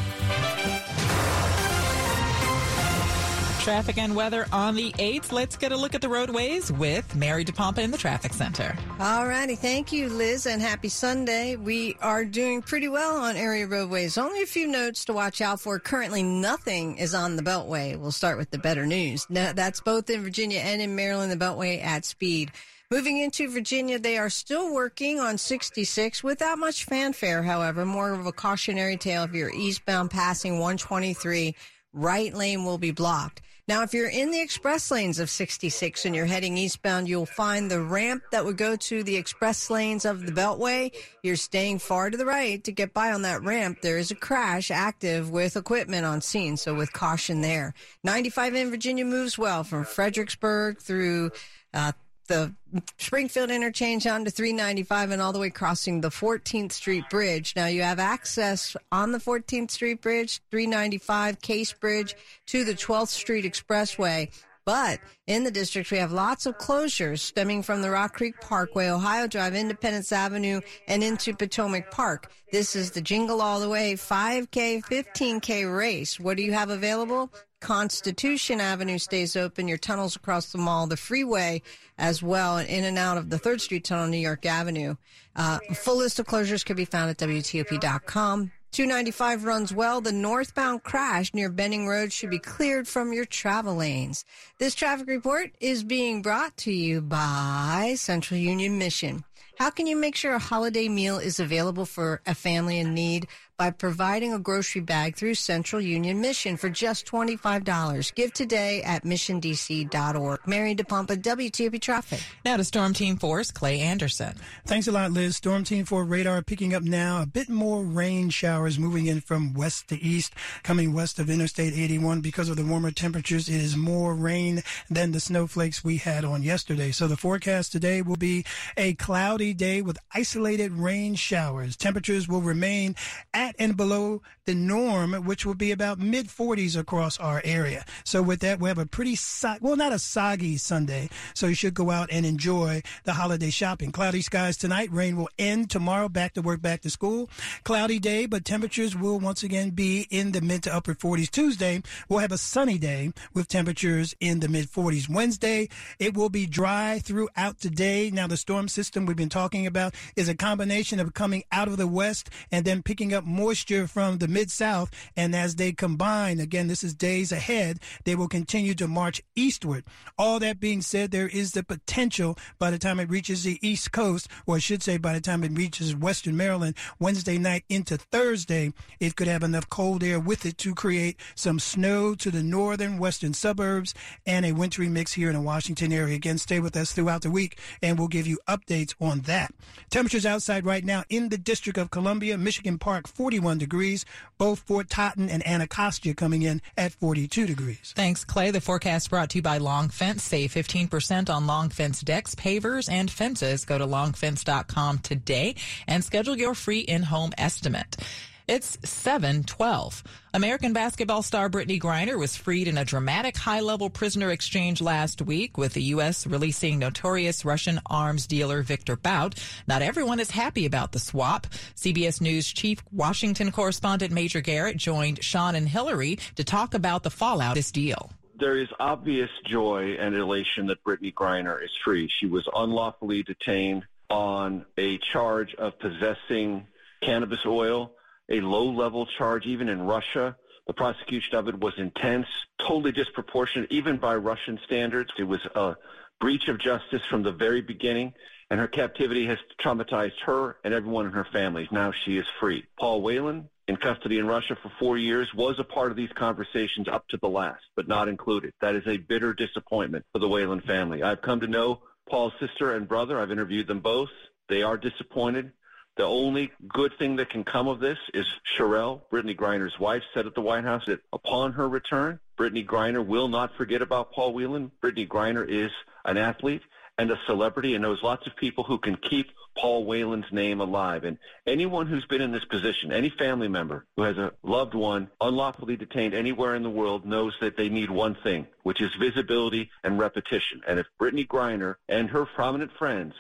Traffic 3.66 3.98
and 3.98 4.16
weather 4.16 4.46
on 4.52 4.76
the 4.76 4.92
8th. 4.92 5.32
Let's 5.32 5.58
get 5.58 5.72
a 5.72 5.76
look 5.76 5.96
at 5.96 6.02
the 6.02 6.08
roadways 6.08 6.72
with 6.72 7.16
Mary 7.16 7.44
DePompa 7.44 7.80
in 7.80 7.90
the 7.90 7.98
traffic 7.98 8.32
center. 8.32 8.78
All 9.00 9.26
righty. 9.26 9.56
Thank 9.56 9.92
you, 9.92 10.08
Liz, 10.08 10.46
and 10.46 10.62
happy 10.62 10.88
Sunday. 10.88 11.56
We 11.56 11.98
are 12.00 12.26
doing 12.26 12.62
pretty 12.62 12.90
well 12.90 13.18
on 13.18 13.36
area 13.36 13.66
roadways. 13.66 14.20
Only 14.20 14.44
a 14.44 14.46
few 14.46 14.68
notes 14.68 15.04
to 15.06 15.14
watch 15.14 15.42
out 15.42 15.60
for. 15.60 15.80
Currently, 15.80 16.22
nothing 16.22 16.98
is 16.98 17.16
on 17.16 17.38
the 17.38 17.42
Beltway. 17.42 17.98
We'll 17.98 18.12
start 18.12 18.38
with 18.38 18.52
the 18.52 18.60
better 18.60 18.86
news. 18.86 19.26
Now, 19.32 19.52
that's 19.52 19.82
both 19.82 20.12
in 20.12 20.22
Virginia 20.22 20.60
and 20.60 20.80
in 20.80 20.96
Maryland, 20.96 21.32
the 21.32 21.44
Beltway 21.44 21.84
at 21.84 22.06
speed. 22.06 22.52
Moving 22.92 23.18
into 23.18 23.50
Virginia, 23.50 23.98
they 23.98 24.20
are 24.20 24.30
still 24.30 24.76
working 24.76 25.20
on 25.20 25.40
66 25.40 26.24
without 26.24 26.60
much 26.60 26.86
fanfare, 26.86 27.42
however. 27.42 27.84
More 27.84 28.14
of 28.14 28.28
a 28.28 28.32
cautionary 28.32 28.98
tale 28.98 29.24
if 29.24 29.34
you're 29.34 29.52
eastbound 29.52 30.12
passing 30.12 30.60
123. 30.60 31.56
Right 31.94 32.32
lane 32.32 32.64
will 32.64 32.78
be 32.78 32.92
blocked. 32.92 33.42
Now, 33.68 33.82
if 33.82 33.96
you're 33.96 34.10
in 34.10 34.30
the 34.30 34.40
express 34.40 34.92
lanes 34.92 35.18
of 35.18 35.28
66 35.28 36.06
and 36.06 36.16
you're 36.16 36.28
heading 36.28 36.56
eastbound, 36.56 37.10
you'll 37.10 37.26
find 37.26 37.70
the 37.70 37.82
ramp 37.82 38.22
that 38.32 38.46
would 38.46 38.58
go 38.58 38.76
to 38.76 39.02
the 39.02 39.16
express 39.16 39.72
lanes 39.72 40.06
of 40.06 40.24
the 40.24 40.32
Beltway. 40.32 40.94
You're 41.24 41.36
staying 41.36 41.80
far 41.80 42.12
to 42.12 42.18
the 42.18 42.28
right 42.28 42.64
to 42.64 42.72
get 42.72 42.94
by 42.94 43.12
on 43.12 43.24
that 43.24 43.42
ramp. 43.42 43.82
There 43.82 43.98
is 43.98 44.12
a 44.12 44.16
crash 44.16 44.70
active 44.70 45.32
with 45.32 45.58
equipment 45.58 46.06
on 46.06 46.22
scene, 46.22 46.58
so 46.58 46.76
with 46.76 46.94
caution 46.94 47.42
there. 47.42 47.74
95 48.04 48.54
in 48.54 48.70
Virginia 48.70 49.04
moves 49.04 49.36
well 49.36 49.64
from 49.64 49.84
Fredericksburg 49.84 50.80
through 50.80 51.32
uh, 51.74 51.92
the 52.28 52.54
Springfield 52.98 53.52
interchange 53.52 54.06
onto 54.08 54.32
395 54.32 55.12
and 55.12 55.22
all 55.22 55.34
the 55.34 55.40
way 55.40 55.50
crossing 55.50 56.02
the 56.02 56.10
14th 56.10 56.72
Street 56.72 57.04
Bridge. 57.10 57.54
Now 57.56 57.68
you 57.68 57.84
have 57.84 58.00
access 58.00 58.76
on 58.92 59.12
the 59.12 59.20
14th 59.20 59.72
Street 59.72 60.02
Bridge, 60.02 60.42
395 60.52 61.42
Case 61.42 61.74
Bridge 61.74 62.16
to 62.48 62.64
the 62.64 62.74
12th 62.74 63.10
Street 63.10 63.46
Expressway. 63.46 64.32
But 64.66 65.00
in 65.28 65.44
the 65.44 65.52
district, 65.52 65.92
we 65.92 66.00
have 66.00 66.12
lots 66.12 66.48
of 66.48 66.58
closures 66.58 67.20
stemming 67.20 67.62
from 67.62 67.84
the 67.84 67.92
Rock 67.92 68.16
Creek 68.16 68.42
Parkway, 68.42 68.90
Ohio 68.90 69.28
Drive, 69.28 69.54
Independence 69.54 70.12
Avenue, 70.12 70.60
and 70.88 71.04
into 71.04 71.36
Potomac 71.36 71.92
Park. 71.92 72.32
This 72.52 72.76
is 72.76 72.90
the 72.90 73.02
Jingle 73.02 73.42
All 73.42 73.60
the 73.60 73.70
Way 73.70 73.94
5K, 73.94 74.84
15K 74.84 75.78
race. 75.78 76.20
What 76.20 76.38
do 76.38 76.44
you 76.44 76.54
have 76.54 76.72
available? 76.72 77.32
Constitution 77.62 78.60
Avenue 78.62 78.98
stays 78.98 79.36
open, 79.36 79.68
your 79.68 79.78
tunnels 79.78 80.16
across 80.16 80.52
the 80.52 80.58
mall, 80.58 80.88
the 80.88 80.98
freeway 80.98 81.62
as 81.98 82.22
well, 82.22 82.58
and 82.58 82.70
in 82.70 82.84
and 82.84 82.98
out 82.98 83.18
of 83.18 83.30
the 83.30 83.40
3rd 83.40 83.62
Street 83.62 83.84
Tunnel, 83.84 84.08
New 84.08 84.18
York 84.18 84.46
Avenue. 84.46 84.96
Uh, 85.36 85.60
full 85.74 85.98
list 85.98 86.20
of 86.20 86.28
closures 86.28 86.66
can 86.66 86.76
be 86.76 86.86
found 86.86 87.10
at 87.10 87.18
WTOP.com. 87.18 88.52
295 88.72 89.46
runs 89.46 89.74
well. 89.74 90.02
The 90.02 90.12
northbound 90.12 90.84
crash 90.84 91.34
near 91.34 91.50
Benning 91.50 91.88
Road 91.88 92.12
should 92.12 92.30
be 92.30 92.40
cleared 92.40 92.90
from 92.90 93.14
your 93.14 93.24
travel 93.24 93.76
lanes. 93.76 94.26
This 94.60 94.76
traffic 94.76 95.08
report 95.08 95.52
is 95.62 95.82
being 95.84 96.22
brought 96.22 96.58
to 96.58 96.74
you 96.74 97.00
by 97.00 97.96
Central 97.98 98.38
Union 98.38 98.78
Mission. 98.78 99.24
How 99.58 99.70
can 99.70 99.88
you 99.88 99.96
make 99.96 100.18
sure 100.18 100.34
a 100.34 100.40
holiday 100.40 100.90
meal 100.90 101.18
is 101.18 101.40
available 101.40 101.86
for 101.86 102.22
a 102.26 102.36
family 102.36 102.78
in 102.78 102.94
need? 102.94 103.28
By 103.58 103.72
providing 103.72 104.34
a 104.34 104.40
grocery 104.40 104.82
bag 104.82 105.16
through 105.16 105.36
Central 105.36 105.82
Union 105.82 106.20
Mission 106.20 106.58
for 106.58 106.70
just 106.70 107.06
$25. 107.06 108.14
Give 108.14 108.34
today 108.34 108.84
at 108.84 109.04
missiondc.org. 109.06 110.40
Mary 110.46 110.76
DePompa, 110.76 111.22
WTOP 111.22 111.80
Traffic. 111.80 112.20
Now 112.44 112.58
to 112.58 112.66
Storm 112.66 112.94
Team 112.94 113.18
4's 113.18 113.52
Clay 113.52 113.80
Anderson. 113.80 114.34
Thanks 114.66 114.90
a 114.90 114.92
lot, 114.92 115.14
Liz. 115.14 115.38
Storm 115.38 115.64
Team 115.64 115.86
4 115.86 116.04
radar 116.04 116.42
picking 116.42 116.74
up 116.74 116.84
now. 116.84 117.22
A 117.22 117.26
bit 117.26 117.48
more 117.48 117.82
rain 117.82 118.30
showers 118.30 118.78
moving 118.78 119.06
in 119.06 119.22
from 119.22 119.54
west 119.54 119.88
to 119.88 120.02
east, 120.04 120.34
coming 120.64 120.92
west 120.92 121.18
of 121.18 121.30
Interstate 121.30 121.72
81. 121.74 122.20
Because 122.20 122.50
of 122.50 122.58
the 122.58 122.66
warmer 122.66 122.92
temperatures, 122.92 123.48
it 123.48 123.56
is 123.56 123.78
more 123.78 124.14
rain 124.16 124.64
than 124.90 125.14
the 125.14 125.22
snowflakes 125.22 125.82
we 125.82 125.96
had 125.96 126.26
on 126.26 126.44
yesterday. 126.44 126.92
So 126.92 127.08
the 127.08 127.16
forecast 127.16 127.72
today 127.72 128.02
will 128.02 128.18
be 128.18 128.44
a 128.76 128.96
cloudy 128.96 129.54
day 129.54 129.82
with 129.82 129.98
isolated 130.14 130.74
rain 130.74 131.16
showers. 131.16 131.78
Temperatures 131.78 132.28
will 132.28 132.42
remain 132.42 132.98
at 133.34 133.45
and 133.60 133.78
below 133.78 134.22
the 134.46 134.56
norm, 134.56 135.14
which 135.26 135.46
will 135.46 135.56
be 135.56 135.72
about 135.72 136.00
mid 136.00 136.28
40s 136.28 136.78
across 136.78 137.20
our 137.20 137.42
area. 137.44 137.86
So 138.04 138.22
with 138.22 138.40
that, 138.40 138.60
we 138.60 138.70
have 138.70 138.78
a 138.78 138.86
pretty, 138.86 139.16
so- 139.16 139.58
well, 139.62 139.76
not 139.76 139.94
a 139.94 140.00
soggy 140.00 140.58
Sunday. 140.58 141.10
So 141.34 141.48
you 141.48 141.56
should 141.56 141.74
go 141.74 141.92
out 141.92 142.10
and 142.12 142.26
enjoy 142.26 142.82
the 143.04 143.14
holiday 143.14 143.50
shopping. 143.50 143.92
Cloudy 143.92 144.22
skies 144.22 144.58
tonight. 144.58 144.92
Rain 144.92 145.18
will 145.18 145.30
end 145.38 145.70
tomorrow. 145.70 146.10
Back 146.10 146.34
to 146.34 146.42
work, 146.42 146.62
back 146.62 146.82
to 146.82 146.90
school. 146.90 147.30
Cloudy 147.64 148.00
day, 148.00 148.26
but 148.26 148.46
temperatures 148.46 148.96
will 148.96 149.20
once 149.20 149.44
again 149.44 149.72
be 149.72 150.08
in 150.10 150.32
the 150.32 150.42
mid 150.42 150.64
to 150.64 150.74
upper 150.74 150.94
40s. 150.94 151.30
Tuesday, 151.30 151.82
we'll 152.08 152.20
have 152.20 152.32
a 152.32 152.38
sunny 152.38 152.78
day 152.78 153.12
with 153.34 153.48
temperatures 153.48 154.16
in 154.20 154.40
the 154.40 154.48
mid 154.48 154.70
40s. 154.70 155.10
Wednesday, 155.10 155.70
it 156.00 156.16
will 156.16 156.30
be 156.30 156.46
dry 156.46 157.00
throughout 157.04 157.60
the 157.60 157.70
day. 157.70 158.10
Now, 158.12 158.28
the 158.28 158.38
storm 158.38 158.68
system 158.68 159.06
we've 159.06 159.16
been 159.18 159.30
talking 159.30 159.66
about 159.68 159.94
is 160.16 160.30
a 160.30 160.36
combination 160.36 161.00
of 161.00 161.14
coming 161.14 161.44
out 161.52 161.68
of 161.68 161.78
the 161.78 161.88
west 161.88 162.30
and 162.52 162.66
then 162.66 162.82
picking 162.84 163.14
up 163.14 163.24
moisture 163.36 163.88
from 163.88 164.18
the 164.18 164.28
mid 164.28 164.50
south. 164.50 164.90
And 165.16 165.36
as 165.36 165.56
they 165.56 165.72
combine, 165.72 166.40
again, 166.40 166.68
this 166.68 166.84
is 166.84 166.94
days 166.94 167.32
ahead, 167.32 167.80
they 168.06 168.16
will 168.16 168.28
continue 168.28 168.74
to 168.76 168.88
march 168.88 169.22
eastward. 169.36 169.84
All 170.18 170.40
that 170.40 170.60
being 170.60 170.82
said, 170.82 171.12
there 171.12 171.28
is 171.28 171.52
the 171.52 171.64
potential 171.64 172.38
by 172.58 172.72
the 172.72 172.80
time 172.80 173.00
it 173.00 173.10
reaches 173.10 173.44
the 173.44 173.60
east 173.62 173.92
coast, 173.92 174.28
or 174.46 174.56
I 174.56 174.60
should 174.60 174.82
say 174.82 174.98
by 174.98 175.14
the 175.14 175.22
time 175.22 175.44
it 175.44 175.58
reaches 175.58 175.96
western 175.96 176.38
Maryland, 176.38 176.76
Wednesday 177.00 177.38
night 177.38 177.66
into 177.70 177.98
Thursday, 177.98 178.74
it 179.00 179.16
could 179.16 179.28
have 179.28 179.44
enough 179.44 179.70
cold 179.70 180.04
air 180.04 180.20
with 180.20 180.46
it 180.46 180.58
to 180.60 180.74
create 180.74 181.20
some 181.36 181.60
snow 181.60 182.16
to 182.16 182.32
the 182.32 182.44
northern 182.44 182.98
western 182.98 183.34
suburbs 183.34 183.94
and 184.26 184.46
a 184.46 184.54
wintry 184.54 184.88
mix 184.88 185.14
here 185.14 185.30
in 185.30 185.36
the 185.36 185.42
Washington 185.42 185.92
area. 185.92 186.16
Again, 186.16 186.38
stay 186.38 186.60
with 186.60 186.76
us 186.76 186.94
throughout 186.94 187.22
the 187.22 187.32
week 187.32 187.60
and 187.82 187.98
we'll 188.00 188.08
give 188.08 188.28
you 188.28 188.40
updates 188.48 188.94
on 189.00 189.22
that. 189.22 189.54
Temperatures 189.90 190.26
outside 190.26 190.66
right 190.66 190.84
now 190.84 191.04
in 191.10 191.30
the 191.30 191.38
District 191.38 191.78
of 191.78 191.92
Columbia, 191.92 192.38
Michigan 192.38 192.78
Park, 192.78 193.08
41 193.26 193.58
degrees. 193.58 194.06
Both 194.38 194.60
Fort 194.68 194.88
Totten 194.88 195.32
and 195.32 195.46
Anacostia 195.48 196.14
coming 196.14 196.44
in 196.44 196.62
at 196.78 196.92
42 196.92 197.48
degrees. 197.48 197.92
Thanks, 197.96 198.24
Clay. 198.24 198.52
The 198.52 198.62
forecast 198.62 199.10
brought 199.10 199.32
to 199.32 199.40
you 199.40 199.42
by 199.42 199.58
Long 199.58 199.90
Fence. 199.90 200.22
Save 200.22 200.52
15% 200.54 201.28
on 201.34 201.48
Long 201.48 201.70
Fence 201.70 202.02
decks, 202.02 202.36
pavers, 202.36 202.88
and 202.88 203.10
fences. 203.10 203.66
Go 203.66 203.80
to 203.80 203.88
longfence.com 203.88 205.00
today 205.00 205.56
and 205.88 206.04
schedule 206.04 206.38
your 206.38 206.54
free 206.54 206.82
in-home 206.82 207.32
estimate. 207.36 207.98
It's 208.48 208.78
712. 208.88 210.04
American 210.36 210.72
basketball 210.72 211.24
star 211.24 211.50
Brittney 211.50 211.82
Griner 211.82 212.20
was 212.20 212.36
freed 212.36 212.68
in 212.68 212.78
a 212.78 212.86
dramatic 212.86 213.36
high-level 213.36 213.90
prisoner 213.90 214.30
exchange 214.30 214.82
last 214.82 215.20
week 215.20 215.58
with 215.58 215.74
the 215.74 215.82
U.S. 215.82 216.28
releasing 216.28 216.78
notorious 216.78 217.44
Russian 217.44 217.82
arms 217.88 218.28
dealer 218.28 218.62
Victor 218.62 218.98
Bout. 218.98 219.34
Not 219.68 219.82
everyone 219.82 220.20
is 220.20 220.30
happy 220.30 220.68
about 220.68 220.92
the 220.92 221.00
swap. 221.00 221.48
CBS 221.76 222.22
News 222.22 222.54
chief 222.54 222.84
Washington 222.92 223.52
correspondent 223.52 224.14
Major 224.14 224.42
Garrett 224.42 224.78
joined 224.78 225.24
Sean 225.24 225.56
and 225.56 225.68
Hillary 225.68 226.20
to 226.36 226.44
talk 226.44 226.76
about 226.76 227.02
the 227.02 227.10
fallout 227.10 227.52
of 227.52 227.56
this 227.56 227.72
deal 227.72 228.12
there 228.38 228.58
is 228.58 228.68
obvious 228.82 229.30
joy 229.46 229.96
and 229.98 230.14
elation 230.14 230.68
that 230.68 230.84
Brittney 230.84 231.14
Griner 231.14 231.64
is 231.64 231.72
free. 231.86 232.10
She 232.20 232.26
was 232.26 232.46
unlawfully 232.54 233.24
detained 233.24 233.86
on 234.10 234.66
a 234.78 234.98
charge 235.14 235.56
of 235.56 235.80
possessing 235.80 236.68
cannabis 237.02 237.46
oil 237.46 237.94
a 238.30 238.40
low-level 238.42 239.06
charge 239.18 239.46
even 239.46 239.70
in 239.70 239.82
Russia. 239.82 240.36
The 240.68 240.74
prosecution 240.74 241.36
of 241.36 241.48
it 241.48 241.60
was 241.60 241.74
intense, 241.78 242.28
totally 242.60 242.92
disproportionate, 242.92 243.72
even 243.72 243.98
by 243.98 244.16
Russian 244.16 244.60
standards. 244.66 245.12
It 245.18 245.24
was 245.24 245.46
a 245.56 245.76
breach 246.20 246.48
of 246.48 246.60
justice 246.60 247.04
from 247.10 247.24
the 247.24 247.32
very 247.32 247.62
beginning, 247.62 248.14
and 248.50 248.60
her 248.60 248.68
captivity 248.68 249.28
has 249.28 249.38
traumatized 249.64 250.20
her 250.26 250.58
and 250.64 250.74
everyone 250.74 251.06
in 251.06 251.12
her 251.12 251.28
family. 251.32 251.68
Now 251.72 251.92
she 251.92 252.18
is 252.18 252.26
free. 252.40 252.66
Paul 252.80 253.02
Whelan, 253.02 253.50
in 253.68 253.78
custody 253.78 254.20
in 254.20 254.28
Russia 254.28 254.56
for 254.62 254.72
four 254.80 254.98
years, 254.98 255.28
was 255.34 255.60
a 255.60 255.64
part 255.64 255.92
of 255.92 255.98
these 255.98 256.12
conversations 256.16 256.88
up 256.88 257.08
to 257.10 257.18
the 257.18 257.28
last, 257.28 257.64
but 257.76 257.88
not 257.88 258.08
included. 258.08 258.54
That 258.62 258.76
is 258.76 258.88
a 258.88 258.98
bitter 258.98 259.34
disappointment 259.34 260.06
for 260.12 260.20
the 260.20 260.28
Whelan 260.28 260.62
family. 260.62 261.04
I've 261.04 261.22
come 261.22 261.40
to 261.42 261.48
know 261.48 261.82
Paul's 262.10 262.34
sister 262.40 262.76
and 262.76 262.88
brother. 262.88 263.20
I've 263.20 263.32
interviewed 263.32 263.68
them 263.68 263.80
both. 263.80 264.10
They 264.50 264.62
are 264.62 264.78
disappointed. 264.78 265.52
The 265.98 266.04
only 266.04 266.52
good 266.68 266.92
thing 267.00 267.16
that 267.18 267.30
can 267.30 267.46
come 267.46 267.70
of 267.70 267.80
this 267.80 267.98
is 268.14 268.26
Cherelle, 268.58 269.02
Brittney 269.12 269.36
Griner's 269.36 269.80
wife, 269.80 270.04
said 270.14 270.26
at 270.26 270.36
the 270.36 270.42
White 270.42 270.66
House 270.66 270.84
that 270.88 271.00
upon 271.14 271.54
her 271.54 271.70
return, 271.70 272.20
Brittney 272.38 272.66
Griner 272.66 273.06
will 273.06 273.30
not 273.30 273.56
forget 273.56 273.82
about 273.82 274.12
Paul 274.12 274.34
Whelan. 274.34 274.72
Brittney 274.84 275.08
Griner 275.08 275.48
is 275.48 275.72
an 276.04 276.18
athlete 276.18 276.64
and 276.98 277.10
a 277.12 277.20
celebrity 277.26 277.76
and 277.76 277.82
knows 277.82 278.04
lots 278.04 278.28
of 278.28 278.36
people 278.36 278.66
who 278.66 278.78
can 278.78 278.98
keep 278.98 279.28
Paul 279.58 279.86
Whelan's 279.86 280.32
name 280.32 280.60
alive. 280.60 281.06
And 281.06 281.18
anyone 281.48 281.88
who's 281.88 282.06
been 282.06 282.22
in 282.22 282.34
this 282.34 282.44
position, 282.44 282.92
any 282.92 283.10
family 283.10 283.48
member 283.48 283.86
who 283.96 284.04
has 284.04 284.18
a 284.18 284.34
loved 284.44 284.74
one 284.74 285.10
unlawfully 285.22 285.78
detained 285.78 286.14
anywhere 286.14 286.56
in 286.56 286.64
the 286.64 286.70
world 286.70 287.06
knows 287.06 287.34
that 287.40 287.56
they 287.56 287.70
need 287.70 287.90
one 287.90 288.16
thing, 288.16 288.48
which 288.64 288.82
is 288.82 288.94
visibility 288.96 289.72
and 289.84 289.98
repetition. 289.98 290.62
And 290.68 290.78
if 290.78 290.88
Brittney 291.00 291.26
Griner 291.26 291.76
and 291.88 292.10
her 292.10 292.26
prominent 292.26 292.72
friends 292.74 293.14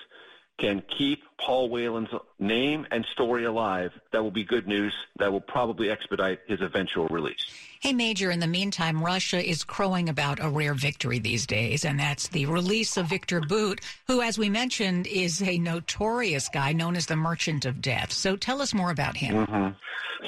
can 0.57 0.81
keep 0.97 1.21
Paul 1.37 1.69
Whelan's 1.69 2.09
name 2.39 2.87
and 2.91 3.05
story 3.11 3.43
alive, 3.43 3.91
that 4.11 4.23
will 4.23 4.31
be 4.31 4.43
good 4.43 4.67
news. 4.67 4.93
That 5.19 5.31
will 5.31 5.41
probably 5.41 5.89
expedite 5.89 6.39
his 6.47 6.61
eventual 6.61 7.07
release. 7.07 7.45
Hey, 7.81 7.93
Major, 7.93 8.31
in 8.31 8.39
the 8.39 8.47
meantime, 8.47 9.03
Russia 9.03 9.43
is 9.47 9.63
crowing 9.63 10.09
about 10.09 10.39
a 10.41 10.49
rare 10.49 10.73
victory 10.73 11.19
these 11.19 11.45
days, 11.45 11.85
and 11.85 11.99
that's 11.99 12.29
the 12.29 12.45
release 12.45 12.97
of 12.97 13.07
Victor 13.07 13.41
Bout, 13.41 13.81
who, 14.07 14.21
as 14.21 14.39
we 14.39 14.49
mentioned, 14.49 15.07
is 15.07 15.41
a 15.41 15.57
notorious 15.57 16.49
guy 16.49 16.71
known 16.71 16.95
as 16.95 17.05
the 17.05 17.15
Merchant 17.15 17.65
of 17.65 17.81
Death. 17.81 18.11
So 18.11 18.35
tell 18.35 18.61
us 18.61 18.73
more 18.73 18.91
about 18.91 19.17
him. 19.17 19.45
Mm-hmm. 19.45 19.73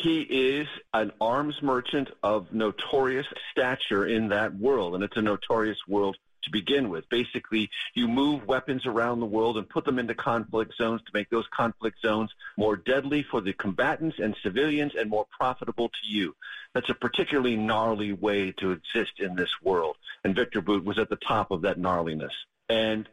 He 0.04 0.22
is 0.22 0.68
an 0.94 1.12
arms 1.20 1.56
merchant 1.64 2.10
of 2.22 2.54
notorious 2.54 3.26
stature 3.52 4.06
in 4.06 4.28
that 4.30 4.54
world, 4.56 4.94
and 4.94 5.04
it's 5.04 5.18
a 5.18 5.22
notorious 5.22 5.78
world 5.88 6.18
to 6.48 6.52
begin 6.52 6.90
with. 6.90 7.08
Basically, 7.10 7.70
you 7.94 8.08
move 8.08 8.48
weapons 8.48 8.86
around 8.86 9.20
the 9.20 9.26
world 9.26 9.58
and 9.58 9.70
put 9.70 9.86
them 9.86 10.00
into 10.00 10.16
conflict 10.16 10.74
zones 10.78 11.02
to 11.04 11.12
make 11.14 11.30
those 11.30 11.46
conflict 11.56 12.02
zones 12.02 12.32
more 12.58 12.76
deadly 12.76 13.24
for 13.24 13.42
the 13.42 13.54
combatants 13.54 14.18
and 14.20 14.36
civilians 14.42 14.94
and 14.96 15.10
more 15.10 15.28
profitable 15.38 15.90
to 15.90 16.08
you. 16.08 16.36
That's 16.74 16.90
a 16.90 16.94
particularly 16.94 17.56
gnarly 17.56 18.14
way 18.14 18.52
to 18.54 18.72
exist 18.72 19.20
in 19.20 19.36
this 19.36 19.52
world. 19.62 19.98
And 20.24 20.36
Victor 20.36 20.62
Bout 20.62 20.84
was 20.84 20.98
at 20.98 21.10
the 21.10 21.18
top 21.18 21.52
of 21.52 21.62
that 21.62 21.78
gnarliness. 21.78 22.34
And 22.70 23.08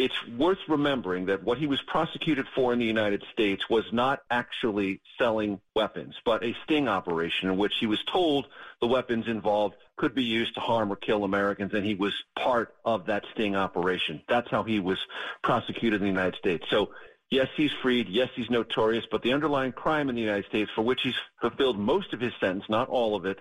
it's 0.00 0.26
worth 0.28 0.58
remembering 0.66 1.26
that 1.26 1.44
what 1.44 1.58
he 1.58 1.66
was 1.66 1.82
prosecuted 1.82 2.46
for 2.54 2.72
in 2.72 2.78
the 2.78 2.86
United 2.86 3.22
States 3.34 3.68
was 3.68 3.84
not 3.92 4.22
actually 4.30 4.98
selling 5.18 5.60
weapons, 5.76 6.14
but 6.24 6.42
a 6.42 6.56
sting 6.64 6.88
operation 6.88 7.50
in 7.50 7.58
which 7.58 7.74
he 7.78 7.86
was 7.86 8.02
told 8.04 8.46
the 8.80 8.86
weapons 8.86 9.28
involved 9.28 9.76
could 9.96 10.14
be 10.14 10.24
used 10.24 10.54
to 10.54 10.60
harm 10.60 10.90
or 10.90 10.96
kill 10.96 11.22
Americans, 11.22 11.74
and 11.74 11.84
he 11.84 11.94
was 11.94 12.14
part 12.34 12.74
of 12.82 13.04
that 13.06 13.24
sting 13.34 13.54
operation. 13.54 14.22
That's 14.26 14.50
how 14.50 14.62
he 14.62 14.80
was 14.80 14.98
prosecuted 15.42 16.00
in 16.00 16.06
the 16.06 16.20
United 16.20 16.38
States. 16.38 16.64
So 16.70 16.92
yes, 17.30 17.48
he's 17.54 17.72
freed. 17.82 18.08
Yes, 18.08 18.30
he's 18.34 18.48
notorious, 18.48 19.04
but 19.10 19.20
the 19.20 19.34
underlying 19.34 19.72
crime 19.72 20.08
in 20.08 20.14
the 20.14 20.22
United 20.22 20.46
States 20.46 20.70
for 20.74 20.80
which 20.80 21.02
he's 21.02 21.18
fulfilled 21.42 21.78
most 21.78 22.14
of 22.14 22.20
his 22.20 22.32
sentence, 22.40 22.64
not 22.70 22.88
all 22.88 23.16
of 23.16 23.26
it, 23.26 23.38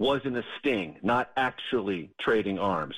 was 0.00 0.22
in 0.24 0.34
a 0.34 0.42
sting, 0.58 0.98
not 1.04 1.30
actually 1.36 2.10
trading 2.18 2.58
arms 2.58 2.96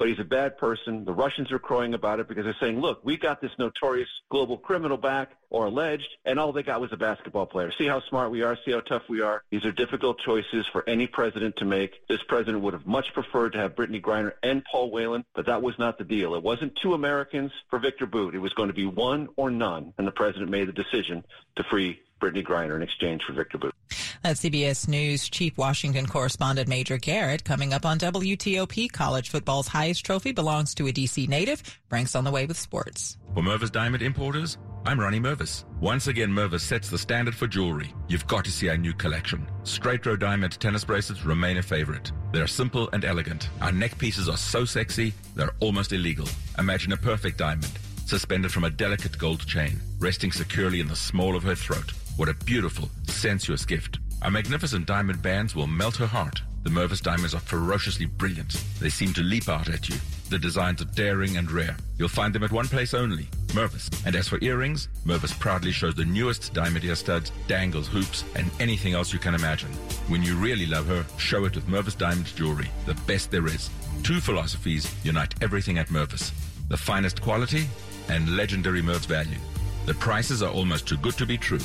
but 0.00 0.08
he's 0.08 0.18
a 0.18 0.24
bad 0.24 0.56
person. 0.56 1.04
The 1.04 1.12
Russians 1.12 1.52
are 1.52 1.58
crowing 1.58 1.92
about 1.92 2.20
it 2.20 2.26
because 2.26 2.44
they're 2.44 2.56
saying, 2.58 2.80
look, 2.80 3.04
we 3.04 3.18
got 3.18 3.42
this 3.42 3.50
notorious 3.58 4.08
global 4.30 4.56
criminal 4.56 4.96
back 4.96 5.32
or 5.50 5.66
alleged, 5.66 6.08
and 6.24 6.40
all 6.40 6.52
they 6.52 6.62
got 6.62 6.80
was 6.80 6.90
a 6.90 6.96
basketball 6.96 7.44
player. 7.44 7.70
See 7.76 7.86
how 7.86 8.00
smart 8.08 8.30
we 8.30 8.40
are, 8.40 8.56
see 8.64 8.72
how 8.72 8.80
tough 8.80 9.02
we 9.10 9.20
are. 9.20 9.42
These 9.50 9.66
are 9.66 9.72
difficult 9.72 10.18
choices 10.20 10.64
for 10.72 10.88
any 10.88 11.06
president 11.06 11.56
to 11.56 11.66
make. 11.66 12.00
This 12.08 12.22
president 12.28 12.62
would 12.62 12.72
have 12.72 12.86
much 12.86 13.12
preferred 13.12 13.52
to 13.52 13.58
have 13.58 13.74
Brittney 13.74 14.00
Griner 14.00 14.32
and 14.42 14.64
Paul 14.64 14.90
Whelan, 14.90 15.26
but 15.34 15.44
that 15.44 15.60
was 15.60 15.78
not 15.78 15.98
the 15.98 16.04
deal. 16.04 16.34
It 16.34 16.42
wasn't 16.42 16.76
two 16.76 16.94
Americans 16.94 17.52
for 17.68 17.78
Victor 17.78 18.06
Bout. 18.06 18.34
It 18.34 18.38
was 18.38 18.54
going 18.54 18.68
to 18.68 18.74
be 18.74 18.86
one 18.86 19.28
or 19.36 19.50
none, 19.50 19.92
and 19.98 20.06
the 20.06 20.12
president 20.12 20.50
made 20.50 20.66
the 20.66 20.72
decision 20.72 21.24
to 21.56 21.64
free 21.64 22.00
Brittney 22.20 22.46
Griner 22.46 22.76
in 22.76 22.82
exchange 22.82 23.22
for 23.24 23.32
Victor 23.32 23.58
Bout. 23.58 23.74
That's 24.22 24.42
CBS 24.42 24.86
News 24.86 25.28
Chief 25.30 25.56
Washington 25.56 26.06
correspondent 26.06 26.68
Major 26.68 26.98
Garrett 26.98 27.42
coming 27.42 27.72
up 27.72 27.86
on 27.86 27.98
WTOP. 27.98 28.92
College 28.92 29.30
football's 29.30 29.68
highest 29.68 30.04
trophy 30.04 30.32
belongs 30.32 30.74
to 30.74 30.86
a 30.88 30.92
DC 30.92 31.28
native. 31.28 31.62
Frank's 31.88 32.14
on 32.14 32.24
the 32.24 32.30
way 32.30 32.44
with 32.44 32.58
sports. 32.58 33.16
For 33.34 33.42
Mervis 33.42 33.72
Diamond 33.72 34.02
Importers, 34.02 34.58
I'm 34.86 34.98
Ronnie 34.98 35.20
Mervis. 35.20 35.64
Once 35.80 36.06
again, 36.06 36.30
Mervis 36.30 36.60
sets 36.60 36.88
the 36.88 36.98
standard 36.98 37.34
for 37.34 37.46
jewelry. 37.46 37.94
You've 38.08 38.26
got 38.26 38.44
to 38.46 38.50
see 38.50 38.68
our 38.68 38.76
new 38.76 38.94
collection. 38.94 39.46
Straight 39.62 40.04
row 40.06 40.16
diamond 40.16 40.58
tennis 40.60 40.84
bracelets 40.84 41.24
remain 41.24 41.58
a 41.58 41.62
favorite. 41.62 42.12
They're 42.32 42.46
simple 42.46 42.88
and 42.92 43.04
elegant. 43.04 43.48
Our 43.60 43.72
neck 43.72 43.98
pieces 43.98 44.28
are 44.28 44.38
so 44.38 44.64
sexy, 44.64 45.12
they're 45.34 45.54
almost 45.60 45.92
illegal. 45.92 46.28
Imagine 46.58 46.92
a 46.92 46.96
perfect 46.96 47.38
diamond, 47.38 47.70
suspended 48.06 48.52
from 48.52 48.64
a 48.64 48.70
delicate 48.70 49.18
gold 49.18 49.46
chain, 49.46 49.80
resting 49.98 50.32
securely 50.32 50.80
in 50.80 50.88
the 50.88 50.96
small 50.96 51.36
of 51.36 51.42
her 51.42 51.54
throat. 51.54 51.92
What 52.20 52.28
a 52.28 52.34
beautiful, 52.34 52.90
sensuous 53.06 53.64
gift. 53.64 53.98
Our 54.20 54.30
magnificent 54.30 54.84
diamond 54.84 55.22
bands 55.22 55.56
will 55.56 55.66
melt 55.66 55.96
her 55.96 56.06
heart. 56.06 56.42
The 56.64 56.68
Mervis 56.68 57.00
diamonds 57.00 57.34
are 57.34 57.40
ferociously 57.40 58.04
brilliant. 58.04 58.62
They 58.78 58.90
seem 58.90 59.14
to 59.14 59.22
leap 59.22 59.48
out 59.48 59.70
at 59.70 59.88
you. 59.88 59.96
The 60.28 60.38
designs 60.38 60.82
are 60.82 60.92
daring 60.94 61.38
and 61.38 61.50
rare. 61.50 61.74
You'll 61.96 62.10
find 62.10 62.34
them 62.34 62.42
at 62.44 62.52
one 62.52 62.68
place 62.68 62.92
only, 62.92 63.22
Mervis. 63.54 63.88
And 64.04 64.14
as 64.14 64.28
for 64.28 64.38
earrings, 64.42 64.90
Mervis 65.06 65.32
proudly 65.40 65.72
shows 65.72 65.94
the 65.94 66.04
newest 66.04 66.52
diamond 66.52 66.84
ear 66.84 66.94
studs, 66.94 67.32
dangles, 67.48 67.88
hoops, 67.88 68.22
and 68.34 68.50
anything 68.60 68.92
else 68.92 69.14
you 69.14 69.18
can 69.18 69.34
imagine. 69.34 69.70
When 70.08 70.22
you 70.22 70.36
really 70.36 70.66
love 70.66 70.88
her, 70.88 71.06
show 71.16 71.46
it 71.46 71.54
with 71.54 71.68
Mervis 71.68 71.96
Diamond 71.96 72.26
Jewelry, 72.36 72.68
the 72.84 73.00
best 73.06 73.30
there 73.30 73.46
is. 73.46 73.70
Two 74.02 74.20
philosophies 74.20 74.94
unite 75.04 75.42
everything 75.42 75.78
at 75.78 75.88
Mervis. 75.88 76.32
The 76.68 76.76
finest 76.76 77.22
quality 77.22 77.64
and 78.10 78.36
legendary 78.36 78.82
Merv's 78.82 79.06
value. 79.06 79.38
The 79.86 79.94
prices 79.94 80.42
are 80.42 80.52
almost 80.52 80.86
too 80.86 80.98
good 80.98 81.14
to 81.14 81.24
be 81.24 81.38
true. 81.38 81.60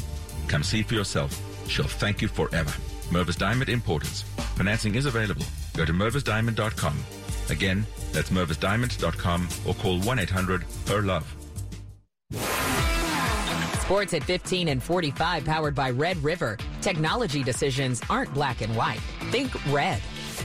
Come 0.48 0.64
see 0.64 0.84
for 0.84 0.94
yourself. 0.94 1.40
She'll 1.68 1.86
thank 1.86 2.22
you 2.22 2.28
forever. 2.28 2.74
Mervis 3.10 3.38
Diamond 3.38 3.70
Importers. 3.70 4.22
Financing 4.56 4.96
is 4.96 5.06
available. 5.06 5.46
Go 5.76 5.86
to 5.86 5.94
mervisdiamond.com. 5.94 6.98
Again, 7.50 7.86
that's 8.12 8.30
mervisdiamond.com 8.30 9.48
or 9.68 9.74
call 9.76 10.00
1-800-HER-LOVE. 10.00 11.36
Sports 13.82 14.14
at 14.16 14.24
15 14.24 14.70
and 14.70 14.82
45 14.82 15.46
powered 15.46 15.76
by 15.76 15.92
Red 15.92 16.18
River. 16.24 16.58
Technology 16.82 17.44
decisions 17.44 18.02
aren't 18.10 18.34
black 18.34 18.62
and 18.62 18.76
white. 18.76 19.00
Think 19.30 19.54
red. 19.72 20.02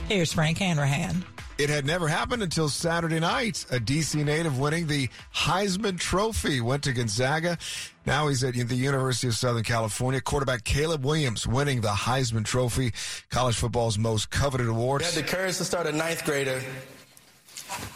Here's 0.09 0.31
Frank 0.33 0.59
Hanrahan. 0.59 1.25
It 1.61 1.69
had 1.69 1.85
never 1.85 2.09
happened 2.09 2.43
until 2.43 2.71
Saturday 2.71 3.21
night. 3.21 3.67
A 3.71 3.79
DC 3.79 4.25
native 4.25 4.59
winning 4.59 4.87
the 4.87 5.11
Heisman 5.35 6.01
Trophy 6.01 6.63
went 6.63 6.85
to 6.85 6.93
Gonzaga. 6.95 7.59
Now 8.07 8.29
he's 8.29 8.43
at 8.43 8.55
the 8.55 8.75
University 8.75 9.29
of 9.29 9.35
Southern 9.35 9.63
California. 9.63 10.23
Quarterback 10.23 10.65
Caleb 10.65 11.05
Williams 11.05 11.47
winning 11.47 11.83
the 11.83 11.89
Heisman 11.89 12.47
Trophy, 12.47 12.95
college 13.29 13.57
football's 13.57 13.99
most 13.99 14.31
coveted 14.31 14.69
award. 14.69 15.03
We 15.03 15.05
had 15.05 15.13
the 15.13 15.23
courage 15.23 15.59
to 15.59 15.65
start 15.67 15.87
a 15.87 15.93
ninth 15.93 16.25
grader 16.25 16.63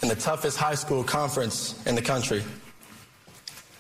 in 0.03 0.09
the 0.09 0.15
toughest 0.15 0.59
high 0.59 0.75
school 0.75 1.03
conference 1.03 1.83
in 1.87 1.95
the 1.95 2.03
country. 2.03 2.43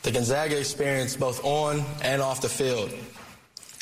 The 0.00 0.12
Gonzaga 0.12 0.58
experience, 0.58 1.14
both 1.14 1.44
on 1.44 1.84
and 2.02 2.22
off 2.22 2.40
the 2.40 2.48
field, 2.48 2.90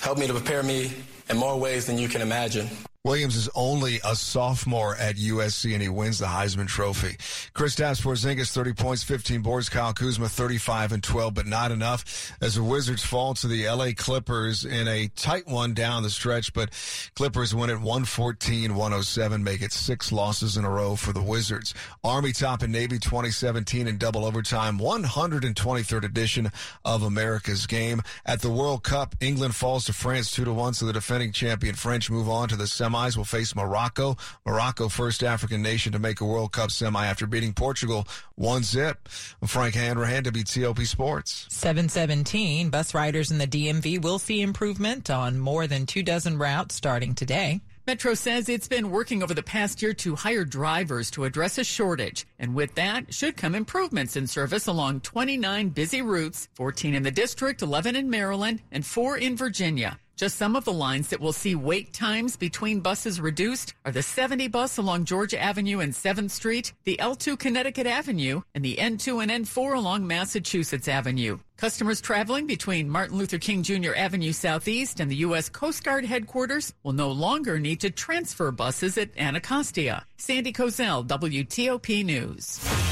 helped 0.00 0.18
me 0.18 0.26
to 0.26 0.34
prepare 0.34 0.64
me 0.64 0.90
in 1.30 1.36
more 1.36 1.56
ways 1.56 1.86
than 1.86 1.96
you 1.96 2.08
can 2.08 2.22
imagine. 2.22 2.68
Williams 3.04 3.34
is 3.34 3.48
only 3.56 3.98
a 4.04 4.14
sophomore 4.14 4.94
at 4.94 5.16
USC 5.16 5.72
and 5.72 5.82
he 5.82 5.88
wins 5.88 6.20
the 6.20 6.26
Heisman 6.26 6.68
Trophy. 6.68 7.16
Kristaps 7.52 8.00
Porzingis, 8.00 8.52
30 8.52 8.74
points, 8.74 9.02
15 9.02 9.42
boards. 9.42 9.68
Kyle 9.68 9.92
Kuzma, 9.92 10.28
35 10.28 10.92
and 10.92 11.02
12, 11.02 11.34
but 11.34 11.44
not 11.44 11.72
enough 11.72 12.32
as 12.40 12.54
the 12.54 12.62
Wizards 12.62 13.04
fall 13.04 13.34
to 13.34 13.48
the 13.48 13.68
LA 13.68 13.88
Clippers 13.96 14.64
in 14.64 14.86
a 14.86 15.08
tight 15.16 15.48
one 15.48 15.74
down 15.74 16.04
the 16.04 16.10
stretch, 16.10 16.52
but 16.52 16.70
Clippers 17.16 17.52
win 17.52 17.70
at 17.70 17.78
114-107, 17.78 19.42
make 19.42 19.62
it 19.62 19.72
six 19.72 20.12
losses 20.12 20.56
in 20.56 20.64
a 20.64 20.70
row 20.70 20.94
for 20.94 21.12
the 21.12 21.20
Wizards. 21.20 21.74
Army 22.04 22.30
top 22.30 22.62
and 22.62 22.72
Navy 22.72 23.00
2017 23.00 23.88
in 23.88 23.98
double 23.98 24.24
overtime, 24.24 24.78
123rd 24.78 26.04
edition 26.04 26.52
of 26.84 27.02
America's 27.02 27.66
game. 27.66 28.00
At 28.24 28.42
the 28.42 28.50
World 28.50 28.84
Cup, 28.84 29.16
England 29.20 29.56
falls 29.56 29.86
to 29.86 29.92
France 29.92 30.30
2 30.30 30.44
to 30.44 30.52
1, 30.52 30.74
so 30.74 30.86
the 30.86 30.92
defending 30.92 31.32
champion 31.32 31.74
French 31.74 32.08
move 32.08 32.28
on 32.28 32.48
to 32.48 32.54
the 32.54 32.68
semi 32.68 32.91
semis 32.92 33.16
will 33.16 33.24
face 33.24 33.54
Morocco. 33.54 34.16
Morocco, 34.46 34.88
first 34.88 35.22
African 35.22 35.62
nation 35.62 35.92
to 35.92 35.98
make 35.98 36.20
a 36.20 36.24
World 36.24 36.52
Cup 36.52 36.70
semi 36.70 37.06
after 37.06 37.26
beating 37.26 37.52
Portugal 37.52 38.06
one 38.34 38.62
zip. 38.62 39.08
Frank 39.46 39.74
Hanrahan, 39.74 40.24
WTOP 40.24 40.86
Sports. 40.86 41.46
717 41.50 42.70
bus 42.70 42.94
riders 42.94 43.30
in 43.30 43.38
the 43.38 43.46
DMV 43.46 44.02
will 44.02 44.18
see 44.18 44.42
improvement 44.42 45.10
on 45.10 45.38
more 45.38 45.66
than 45.66 45.86
two 45.86 46.02
dozen 46.02 46.38
routes 46.38 46.74
starting 46.74 47.14
today. 47.14 47.60
Metro 47.84 48.14
says 48.14 48.48
it's 48.48 48.68
been 48.68 48.92
working 48.92 49.24
over 49.24 49.34
the 49.34 49.42
past 49.42 49.82
year 49.82 49.92
to 49.92 50.14
hire 50.14 50.44
drivers 50.44 51.10
to 51.10 51.24
address 51.24 51.58
a 51.58 51.64
shortage. 51.64 52.26
And 52.38 52.54
with 52.54 52.76
that 52.76 53.12
should 53.12 53.36
come 53.36 53.56
improvements 53.56 54.14
in 54.14 54.28
service 54.28 54.68
along 54.68 55.00
29 55.00 55.70
busy 55.70 56.00
routes, 56.00 56.48
14 56.54 56.94
in 56.94 57.02
the 57.02 57.10
district, 57.10 57.60
11 57.60 57.96
in 57.96 58.08
Maryland, 58.08 58.62
and 58.70 58.86
4 58.86 59.18
in 59.18 59.36
Virginia. 59.36 59.98
Just 60.16 60.36
some 60.36 60.56
of 60.56 60.64
the 60.64 60.72
lines 60.72 61.08
that 61.08 61.20
will 61.20 61.32
see 61.32 61.54
wait 61.54 61.92
times 61.92 62.36
between 62.36 62.80
buses 62.80 63.20
reduced 63.20 63.74
are 63.84 63.92
the 63.92 64.02
70 64.02 64.48
bus 64.48 64.78
along 64.78 65.04
Georgia 65.04 65.40
Avenue 65.40 65.80
and 65.80 65.92
7th 65.92 66.30
Street, 66.30 66.72
the 66.84 66.96
L2 67.00 67.38
Connecticut 67.38 67.86
Avenue, 67.86 68.42
and 68.54 68.64
the 68.64 68.76
N2 68.76 69.22
and 69.22 69.46
N4 69.46 69.76
along 69.76 70.06
Massachusetts 70.06 70.86
Avenue. 70.88 71.38
Customers 71.56 72.00
traveling 72.00 72.46
between 72.46 72.88
Martin 72.88 73.16
Luther 73.16 73.38
King 73.38 73.62
Jr. 73.62 73.94
Avenue 73.96 74.32
Southeast 74.32 75.00
and 75.00 75.10
the 75.10 75.16
U.S. 75.16 75.48
Coast 75.48 75.84
Guard 75.84 76.04
headquarters 76.04 76.74
will 76.82 76.92
no 76.92 77.10
longer 77.10 77.58
need 77.58 77.80
to 77.80 77.90
transfer 77.90 78.50
buses 78.50 78.98
at 78.98 79.16
Anacostia. 79.16 80.04
Sandy 80.16 80.52
Kozel, 80.52 81.06
WTOP 81.06 82.04
News. 82.04 82.91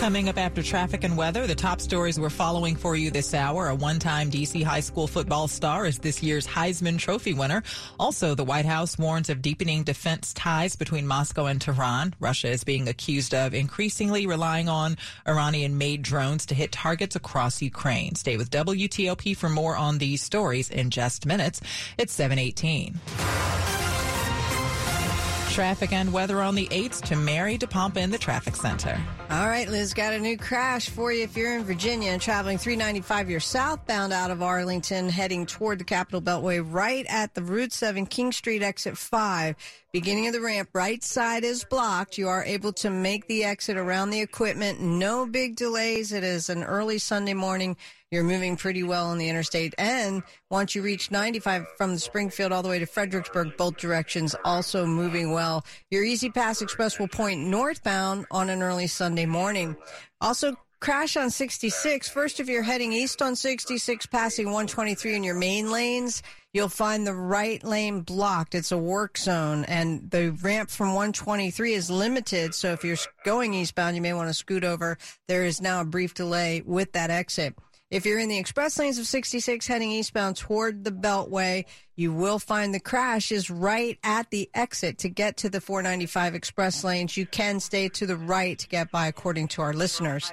Coming 0.00 0.28
up 0.28 0.38
after 0.38 0.62
traffic 0.62 1.04
and 1.04 1.16
weather, 1.16 1.46
the 1.46 1.54
top 1.54 1.80
stories 1.80 2.20
we're 2.20 2.28
following 2.28 2.76
for 2.76 2.94
you 2.94 3.10
this 3.10 3.32
hour. 3.32 3.68
A 3.68 3.74
one-time 3.74 4.30
DC 4.30 4.62
high 4.62 4.80
school 4.80 5.08
football 5.08 5.48
star 5.48 5.86
is 5.86 5.98
this 5.98 6.22
year's 6.22 6.46
Heisman 6.46 6.98
Trophy 6.98 7.32
winner. 7.32 7.62
Also, 7.98 8.34
the 8.34 8.44
White 8.44 8.66
House 8.66 8.98
warns 8.98 9.30
of 9.30 9.42
deepening 9.42 9.82
defense 9.84 10.34
ties 10.34 10.76
between 10.76 11.06
Moscow 11.06 11.46
and 11.46 11.60
Tehran. 11.60 12.14
Russia 12.20 12.48
is 12.48 12.62
being 12.62 12.88
accused 12.88 13.34
of 13.34 13.54
increasingly 13.54 14.26
relying 14.26 14.68
on 14.68 14.96
Iranian-made 15.26 16.02
drones 16.02 16.46
to 16.46 16.54
hit 16.54 16.72
targets 16.72 17.16
across 17.16 17.62
Ukraine. 17.62 18.14
Stay 18.14 18.36
with 18.36 18.50
WTOP 18.50 19.34
for 19.36 19.48
more 19.48 19.76
on 19.76 19.98
these 19.98 20.22
stories 20.22 20.70
in 20.70 20.90
just 20.90 21.26
minutes. 21.26 21.60
It's 21.98 22.12
718. 22.12 23.00
Traffic 25.56 25.94
and 25.94 26.12
weather 26.12 26.42
on 26.42 26.54
the 26.54 26.66
8th 26.66 27.00
to 27.06 27.16
Mary 27.16 27.56
DePompa 27.56 27.96
in 27.96 28.10
the 28.10 28.18
traffic 28.18 28.54
center. 28.54 29.00
All 29.30 29.46
right, 29.46 29.66
Liz, 29.66 29.94
got 29.94 30.12
a 30.12 30.18
new 30.18 30.36
crash 30.36 30.90
for 30.90 31.10
you 31.10 31.22
if 31.22 31.34
you're 31.34 31.56
in 31.56 31.64
Virginia 31.64 32.10
and 32.10 32.20
traveling 32.20 32.58
395. 32.58 33.30
You're 33.30 33.40
southbound 33.40 34.12
out 34.12 34.30
of 34.30 34.42
Arlington, 34.42 35.08
heading 35.08 35.46
toward 35.46 35.78
the 35.78 35.84
Capitol 35.84 36.20
Beltway, 36.20 36.62
right 36.62 37.06
at 37.08 37.32
the 37.32 37.40
Route 37.40 37.72
7 37.72 38.04
King 38.04 38.32
Street 38.32 38.62
exit 38.62 38.98
5. 38.98 39.56
Beginning 39.96 40.26
of 40.26 40.34
the 40.34 40.42
ramp, 40.42 40.68
right 40.74 41.02
side 41.02 41.42
is 41.42 41.64
blocked. 41.64 42.18
You 42.18 42.28
are 42.28 42.44
able 42.44 42.70
to 42.74 42.90
make 42.90 43.26
the 43.28 43.44
exit 43.44 43.78
around 43.78 44.10
the 44.10 44.20
equipment. 44.20 44.78
No 44.78 45.24
big 45.24 45.56
delays. 45.56 46.12
It 46.12 46.22
is 46.22 46.50
an 46.50 46.62
early 46.62 46.98
Sunday 46.98 47.32
morning. 47.32 47.78
You're 48.10 48.22
moving 48.22 48.58
pretty 48.58 48.82
well 48.82 49.06
on 49.06 49.16
the 49.16 49.30
interstate. 49.30 49.74
And 49.78 50.22
once 50.50 50.74
you 50.74 50.82
reach 50.82 51.10
95 51.10 51.64
from 51.78 51.96
Springfield 51.96 52.52
all 52.52 52.62
the 52.62 52.68
way 52.68 52.78
to 52.78 52.84
Fredericksburg, 52.84 53.56
both 53.56 53.78
directions 53.78 54.36
also 54.44 54.84
moving 54.84 55.32
well. 55.32 55.64
Your 55.90 56.04
E-ZPass 56.04 56.60
Express 56.60 56.98
will 56.98 57.08
point 57.08 57.40
northbound 57.40 58.26
on 58.30 58.50
an 58.50 58.62
early 58.62 58.88
Sunday 58.88 59.24
morning. 59.24 59.78
Also, 60.20 60.56
crash 60.80 61.16
on 61.16 61.30
66. 61.30 62.10
First, 62.10 62.38
if 62.38 62.50
you're 62.50 62.62
heading 62.62 62.92
east 62.92 63.22
on 63.22 63.34
66, 63.34 64.04
passing 64.04 64.48
123 64.48 65.14
in 65.14 65.24
your 65.24 65.36
main 65.36 65.70
lanes, 65.70 66.22
you'll 66.56 66.68
find 66.70 67.06
the 67.06 67.14
right 67.14 67.62
lane 67.62 68.00
blocked. 68.00 68.54
It's 68.54 68.72
a 68.72 68.78
work 68.78 69.18
zone, 69.18 69.66
and 69.66 70.10
the 70.10 70.30
ramp 70.30 70.70
from 70.70 70.94
123 70.94 71.74
is 71.74 71.90
limited. 71.90 72.54
So 72.54 72.72
if 72.72 72.82
you're 72.82 72.96
going 73.26 73.52
eastbound, 73.52 73.94
you 73.94 74.00
may 74.00 74.14
want 74.14 74.30
to 74.30 74.34
scoot 74.34 74.64
over. 74.64 74.96
There 75.28 75.44
is 75.44 75.60
now 75.60 75.82
a 75.82 75.84
brief 75.84 76.14
delay 76.14 76.62
with 76.64 76.92
that 76.92 77.10
exit. 77.10 77.54
If 77.90 78.06
you're 78.06 78.18
in 78.18 78.30
the 78.30 78.38
express 78.38 78.78
lanes 78.78 78.98
of 78.98 79.06
66 79.06 79.66
heading 79.66 79.92
eastbound 79.92 80.36
toward 80.36 80.82
the 80.82 80.90
Beltway, 80.90 81.66
you 81.94 82.12
will 82.12 82.38
find 82.38 82.74
the 82.74 82.80
crash 82.80 83.30
is 83.30 83.50
right 83.50 83.98
at 84.02 84.30
the 84.30 84.48
exit 84.54 84.98
to 84.98 85.10
get 85.10 85.36
to 85.36 85.50
the 85.50 85.60
495 85.60 86.34
express 86.34 86.82
lanes. 86.82 87.18
You 87.18 87.26
can 87.26 87.60
stay 87.60 87.88
to 87.90 88.06
the 88.06 88.16
right 88.16 88.58
to 88.58 88.66
get 88.66 88.90
by, 88.90 89.06
according 89.06 89.48
to 89.48 89.62
our 89.62 89.74
listeners. 89.74 90.32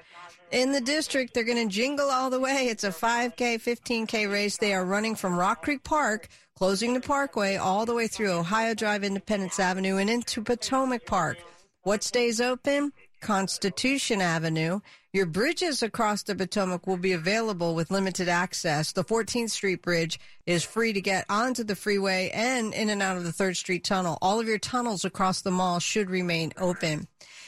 In 0.54 0.72
the 0.72 0.82
district, 0.82 1.34
they're 1.34 1.44
going 1.44 1.68
to 1.68 1.74
jingle 1.74 2.12
all 2.12 2.30
the 2.30 2.40
way. 2.40 2.68
It's 2.68 2.84
a 2.84 2.90
5K, 2.90 3.56
15K 3.56 4.32
race. 4.32 4.58
They 4.58 4.76
are 4.76 4.86
running 4.86 5.16
from 5.16 5.36
Rock 5.36 5.64
Creek 5.64 5.84
Park, 5.84 6.28
closing 6.56 6.94
the 6.94 7.02
parkway 7.02 7.56
all 7.56 7.88
the 7.88 7.96
way 7.96 8.06
through 8.06 8.30
Ohio 8.30 8.76
Drive, 8.76 9.04
Independence 9.04 9.60
Avenue, 9.60 9.98
and 9.98 10.12
into 10.12 10.44
Potomac 10.44 11.08
Park. 11.08 11.40
What 11.82 12.04
stays 12.04 12.40
open? 12.40 12.94
Constitution 13.20 14.22
Avenue. 14.22 14.82
Your 15.12 15.26
bridges 15.26 15.82
across 15.82 16.22
the 16.22 16.36
Potomac 16.36 16.86
will 16.86 16.98
be 16.98 17.14
available 17.14 17.74
with 17.74 17.90
limited 17.90 18.30
access. 18.30 18.92
The 18.92 19.04
14th 19.04 19.50
Street 19.50 19.82
Bridge 19.82 20.20
is 20.46 20.64
free 20.64 20.94
to 20.94 21.02
get 21.02 21.26
onto 21.30 21.64
the 21.64 21.76
freeway 21.76 22.30
and 22.32 22.76
in 22.76 22.90
and 22.90 23.02
out 23.02 23.18
of 23.18 23.24
the 23.24 23.32
3rd 23.32 23.58
Street 23.58 23.84
Tunnel. 23.84 24.20
All 24.22 24.40
of 24.40 24.48
your 24.48 24.60
tunnels 24.60 25.04
across 25.04 25.42
the 25.42 25.50
mall 25.50 25.80
should 25.80 26.12
remain 26.12 26.54
open. 26.58 27.08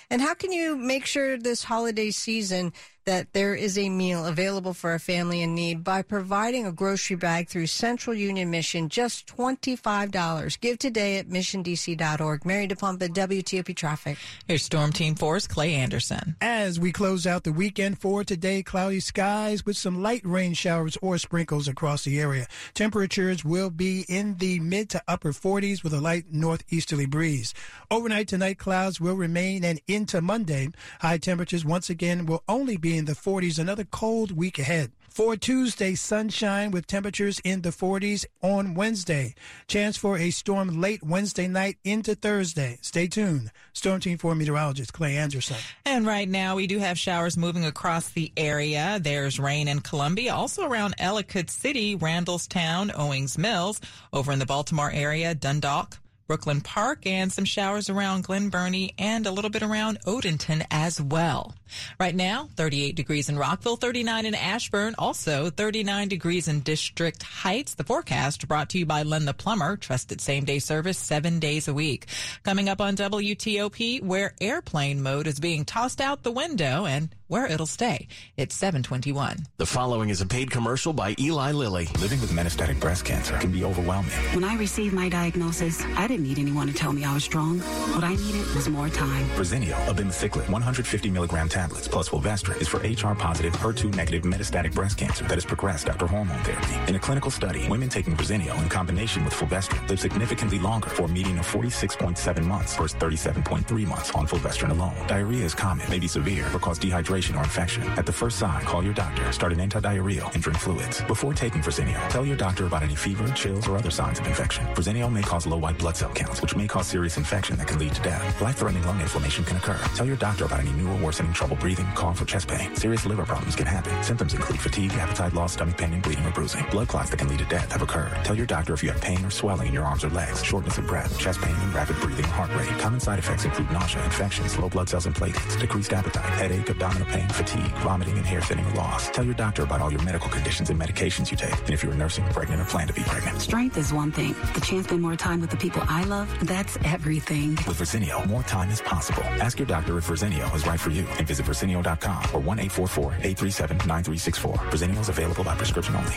And 0.10 0.22
how 0.22 0.34
can 0.34 0.52
you 0.52 0.76
make 0.76 1.06
sure 1.06 1.38
this 1.38 1.64
holiday 1.64 2.12
season 2.12 2.74
that 3.06 3.32
there 3.34 3.54
is 3.54 3.78
a 3.78 3.90
meal 3.90 4.26
available 4.26 4.74
for 4.74 4.94
a 4.94 5.00
family 5.00 5.42
in 5.42 5.54
need 5.54 5.84
by 5.84 6.02
providing 6.02 6.66
a 6.66 6.72
grocery 6.72 7.16
bag 7.16 7.48
through 7.48 7.68
Central 7.68 8.16
Union 8.16 8.50
Mission, 8.50 8.90
just 8.90 9.28
$25. 9.28 10.60
Give 10.60 10.78
today 10.78 11.18
at 11.18 11.30
missiondc.org. 11.30 12.46
Mary 12.46 12.68
DePompa, 12.68 13.10
WTOP 13.10 13.76
Traffic. 13.76 14.18
Here's 14.48 14.64
Storm 14.64 14.92
Team 14.92 15.14
4's 15.16 15.48
Clay 15.48 15.76
Anderson. 15.76 16.36
As 16.42 16.80
we 16.80 16.92
close 16.92 17.28
out 17.28 17.44
the 17.44 17.52
weekend 17.52 18.00
for 18.00 18.24
today, 18.24 18.64
cloudy 18.64 19.00
skies 19.00 19.66
with 19.66 19.78
some 19.78 20.02
light 20.02 20.22
rain 20.26 20.54
showers 20.54 20.98
or 21.02 21.20
sprinkles 21.20 21.68
across 21.68 22.04
the 22.04 22.20
area. 22.20 22.48
Temperatures 22.74 23.46
will 23.46 23.70
be 23.70 24.06
in 24.10 24.38
the 24.38 24.60
mid 24.60 24.90
to 24.90 25.02
upper 25.08 25.32
40s 25.32 25.84
with 25.84 25.94
a 25.94 26.02
light 26.02 26.26
northeasterly 26.32 27.06
breeze. 27.06 27.54
Overnight 27.92 28.28
tonight, 28.28 28.58
clouds 28.58 29.00
will 29.00 29.16
remain 29.16 29.64
and 29.64 29.80
into 29.88 30.22
Monday. 30.22 30.70
High 31.02 31.20
temperatures 31.20 31.64
once 31.64 31.90
again 31.90 32.26
will 32.26 32.44
only 32.48 32.78
be 32.78 32.95
in 32.98 33.06
the 33.06 33.14
40s. 33.14 33.60
Another 33.60 33.84
cold 33.84 34.32
week 34.32 34.60
ahead. 34.60 34.92
For 35.16 35.38
Tuesday, 35.38 35.96
sunshine 35.96 36.72
with 36.72 36.88
temperatures 36.88 37.40
in 37.46 37.62
the 37.62 37.70
40s 37.70 38.26
on 38.42 38.74
Wednesday. 38.74 39.34
Chance 39.66 39.96
for 39.96 40.18
a 40.18 40.30
storm 40.30 40.82
late 40.82 41.02
Wednesday 41.04 41.48
night 41.48 41.78
into 41.86 42.16
Thursday. 42.16 42.80
Stay 42.82 43.08
tuned. 43.08 43.50
Storm 43.72 44.02
Team 44.02 44.18
4 44.18 44.36
meteorologist 44.36 44.92
Clay 44.92 45.16
Anderson. 45.16 45.56
And 45.86 46.06
right 46.06 46.28
now, 46.28 46.58
we 46.58 46.68
do 46.68 46.80
have 46.80 47.00
showers 47.00 47.38
moving 47.38 47.64
across 47.64 48.10
the 48.10 48.34
area. 48.36 49.00
There's 49.02 49.40
rain 49.40 49.70
in 49.70 49.80
Columbia, 49.80 50.34
also 50.34 50.66
around 50.66 50.96
Ellicott 50.98 51.50
City, 51.50 51.96
Randallstown, 51.96 52.92
Owings 52.94 53.38
Mills, 53.38 53.80
over 54.12 54.34
in 54.34 54.40
the 54.40 54.46
Baltimore 54.46 54.92
area, 54.92 55.34
Dundalk, 55.34 55.98
Brooklyn 56.28 56.60
Park, 56.60 57.06
and 57.06 57.32
some 57.32 57.46
showers 57.46 57.90
around 57.90 58.24
Glen 58.24 58.50
Burnie 58.50 58.94
and 58.98 59.26
a 59.28 59.32
little 59.32 59.52
bit 59.52 59.62
around 59.62 60.02
Odenton 60.06 60.66
as 60.72 61.00
well. 61.00 61.56
Right 62.00 62.16
now, 62.16 62.50
38 62.56 62.96
degrees 62.96 63.30
in 63.30 63.38
Rockville, 63.38 63.76
39 63.76 64.26
in 64.26 64.36
Ashburn, 64.36 64.96
also 64.98 65.50
39 65.50 66.08
degrees 66.08 66.48
in 66.48 66.62
District 66.62 67.22
Heights. 67.22 67.76
The 67.76 67.84
forecast 67.84 68.48
brought 68.48 68.70
to 68.70 68.80
you 68.80 68.86
by 68.86 69.04
Len 69.04 69.26
the 69.26 69.34
Plumber, 69.34 69.78
trusted 69.78 70.22
same 70.22 70.46
day 70.46 70.60
service 70.60 70.98
seven 70.98 71.40
days 71.40 71.68
a 71.68 71.74
week. 71.74 72.08
Coming 72.44 72.70
up 72.70 72.82
on 72.82 72.96
WTOP, 72.96 74.02
where 74.02 74.34
airplane 74.42 75.02
mode 75.02 75.28
is 75.28 75.40
being 75.40 75.66
tossed 75.66 76.02
out 76.02 76.24
the 76.24 76.32
window 76.32 76.86
and 76.86 77.10
where 77.28 77.48
it'll 77.48 77.66
stay. 77.66 78.08
It's 78.38 78.56
721. 78.56 79.48
The 79.58 79.66
following 79.66 80.10
is 80.10 80.22
a 80.22 80.26
paid 80.26 80.52
commercial 80.52 80.94
by 80.94 81.16
Eli 81.20 81.52
Lilly. 81.54 81.88
Living 82.00 82.22
with 82.22 82.32
metastatic 82.32 82.80
breast 82.80 83.04
cancer 83.04 83.38
can 83.38 83.52
be 83.52 83.64
overwhelming. 83.64 84.12
When 84.34 84.44
I 84.44 84.56
received 84.56 84.94
my 84.94 85.10
diagnosis, 85.10 85.82
I 85.98 86.08
didn't 86.08 86.28
need 86.28 86.38
anyone 86.38 86.68
to 86.68 86.74
tell 86.74 86.94
me 86.94 87.04
I 87.04 87.14
was 87.14 87.24
strong. 87.24 87.60
What 87.60 88.04
I 88.04 88.16
needed 88.16 88.46
was 88.54 88.70
more 88.70 88.90
time. 88.90 89.26
Verzenio, 89.30 89.74
abemaciclib, 89.88 90.50
150 90.50 91.10
milligram 91.10 91.50
tablets 91.56 91.88
plus 91.88 92.10
fulvestrant 92.10 92.62
is 92.62 92.68
for 92.68 92.80
HR 92.80 93.16
positive, 93.16 93.54
HER2 93.54 93.96
negative 93.96 94.24
metastatic 94.24 94.74
breast 94.74 94.98
cancer 94.98 95.24
that 95.24 95.36
has 95.36 95.46
progressed 95.46 95.88
after 95.88 96.06
hormone 96.06 96.44
therapy. 96.44 96.76
In 96.90 96.96
a 96.98 97.00
clinical 97.00 97.32
study, 97.32 97.66
women 97.70 97.88
taking 97.88 98.14
Verzenio 98.14 98.62
in 98.62 98.68
combination 98.68 99.24
with 99.24 99.34
fulvestrant 99.34 99.90
live 99.90 100.02
significantly 100.02 100.60
longer 100.60 100.90
for 100.90 101.04
a 101.04 101.08
median 101.08 101.40
of 101.40 101.48
46.7 101.48 102.44
months 102.44 102.76
versus 102.76 103.00
37.3 103.00 103.88
months 103.88 104.12
on 104.12 104.28
fulvestrant 104.28 104.74
alone. 104.74 104.98
Diarrhea 105.08 105.46
is 105.46 105.56
common, 105.56 105.90
may 105.90 105.98
be 105.98 106.10
severe, 106.10 106.46
or 106.54 106.60
cause 106.60 106.78
dehydration 106.78 107.38
or 107.38 107.44
infection. 107.44 107.84
At 108.00 108.06
the 108.06 108.12
first 108.12 108.38
sign, 108.38 108.66
call 108.66 108.84
your 108.84 108.94
doctor. 108.94 109.32
Start 109.32 109.54
an 109.54 109.60
antidiarrheal 109.60 110.34
and 110.34 110.44
drink 110.44 110.60
fluids. 110.60 111.02
Before 111.04 111.34
taking 111.34 111.62
Verzenio, 111.62 112.06
tell 112.10 112.26
your 112.26 112.36
doctor 112.36 112.66
about 112.66 112.84
any 112.84 112.96
fever, 112.96 113.26
chills, 113.30 113.66
or 113.66 113.78
other 113.78 113.92
signs 113.92 114.20
of 114.20 114.28
infection. 114.28 114.66
Verzenio 114.76 115.10
may 115.10 115.22
cause 115.22 115.48
low 115.48 115.58
white 115.58 115.78
blood 115.78 115.96
cell 115.96 116.12
counts, 116.12 116.42
which 116.42 116.58
may 116.58 116.68
cause 116.68 116.88
serious 116.88 117.16
infection 117.16 117.56
that 117.56 117.68
can 117.68 117.80
lead 117.80 117.96
to 117.96 118.02
death. 118.02 118.42
Life-threatening 118.42 118.86
lung 118.86 119.00
inflammation 119.00 119.46
can 119.46 119.56
occur. 119.56 119.80
Tell 119.96 120.06
your 120.06 120.18
doctor 120.18 120.44
about 120.44 120.60
any 120.60 120.74
new 120.74 120.92
or 120.92 120.98
worsening 120.98 121.32
trouble 121.32 121.45
breathing, 121.54 121.86
cough, 121.94 122.20
or 122.20 122.26
chest 122.26 122.48
pain. 122.48 122.76
Serious 122.76 123.06
liver 123.06 123.26
problems 123.26 123.56
can 123.56 123.68
happen. 123.68 124.02
Symptoms 124.02 124.34
include 124.34 124.60
fatigue, 124.60 124.92
appetite 124.94 125.34
loss, 125.34 125.54
stomach 125.54 125.78
pain, 125.78 125.94
and 125.94 126.02
bleeding 126.02 126.26
or 126.26 126.32
bruising. 126.32 126.66
Blood 126.72 126.88
clots 126.88 127.12
that 127.12 127.18
can 127.18 127.28
lead 127.28 127.40
to 127.40 127.46
death 127.46 127.72
have 127.72 127.84
occurred. 127.84 128.18
Tell 128.24 128.36
your 128.36 128.48
doctor 128.48 128.74
if 128.74 128.82
you 128.82 128.90
have 128.90 129.00
pain 129.02 129.24
or 129.24 129.30
swelling 129.30 129.68
in 129.68 129.74
your 129.74 129.84
arms 129.84 130.04
or 130.04 130.10
legs, 130.10 130.44
shortness 130.44 130.80
of 130.80 130.88
breath, 130.88 131.20
chest 131.20 131.40
pain, 131.42 131.54
and 131.54 131.74
rapid 131.76 131.98
breathing, 131.98 132.26
heart 132.26 132.50
rate. 132.56 132.70
Common 132.80 133.00
side 133.00 133.20
effects 133.20 133.46
include 133.46 133.70
nausea, 133.70 134.04
infections, 134.06 134.58
low 134.58 134.70
blood 134.70 134.90
cells 134.90 135.06
and 135.06 135.14
platelets, 135.14 135.60
decreased 135.60 135.94
appetite, 135.94 136.26
headache, 136.26 136.68
abdominal 136.68 137.06
pain, 137.08 137.30
fatigue, 137.30 137.72
vomiting, 137.84 138.18
and 138.18 138.26
hair 138.26 138.42
thinning 138.42 138.66
or 138.66 138.74
loss. 138.74 139.12
Tell 139.12 139.26
your 139.26 139.36
doctor 139.36 139.62
about 139.62 139.82
all 139.82 139.92
your 139.92 140.02
medical 140.02 140.30
conditions 140.30 140.70
and 140.72 140.82
medications 140.82 141.30
you 141.30 141.38
take, 141.38 141.60
and 141.60 141.72
if 141.72 141.84
you're 141.84 141.94
nursing, 141.94 142.26
pregnant, 142.30 142.62
or 142.62 142.66
plan 142.66 142.88
to 142.88 142.94
be 142.94 143.04
pregnant. 143.04 143.42
Strength 143.42 143.78
is 143.78 143.92
one 143.94 144.12
thing. 144.12 144.34
The 144.54 144.62
chance 144.62 144.86
to 144.88 144.96
spend 144.96 145.02
more 145.02 145.16
time 145.16 145.42
with 145.42 145.50
the 145.50 145.58
people 145.58 145.84
I 145.88 146.06
love, 146.06 146.34
that's 146.48 146.78
everything. 146.86 147.52
With 147.68 147.78
Verzenio, 147.80 148.26
more 148.28 148.44
time 148.44 148.70
is 148.70 148.82
possible. 148.82 149.24
Ask 149.24 149.60
your 149.60 149.66
doctor 149.68 149.98
if 149.98 150.08
Verzenio 150.08 150.54
is 150.56 150.66
right 150.66 150.80
for 150.80 150.90
you 150.92 151.06
and 151.18 151.28
visit 151.36 151.46
Verzenio.com 151.46 152.24
or 152.34 152.42
1-844-837-9364. 152.42 154.58
Verzenio 154.72 155.00
is 155.00 155.10
available 155.10 155.44
by 155.44 155.56
prescription 155.56 155.96
only. 155.96 156.16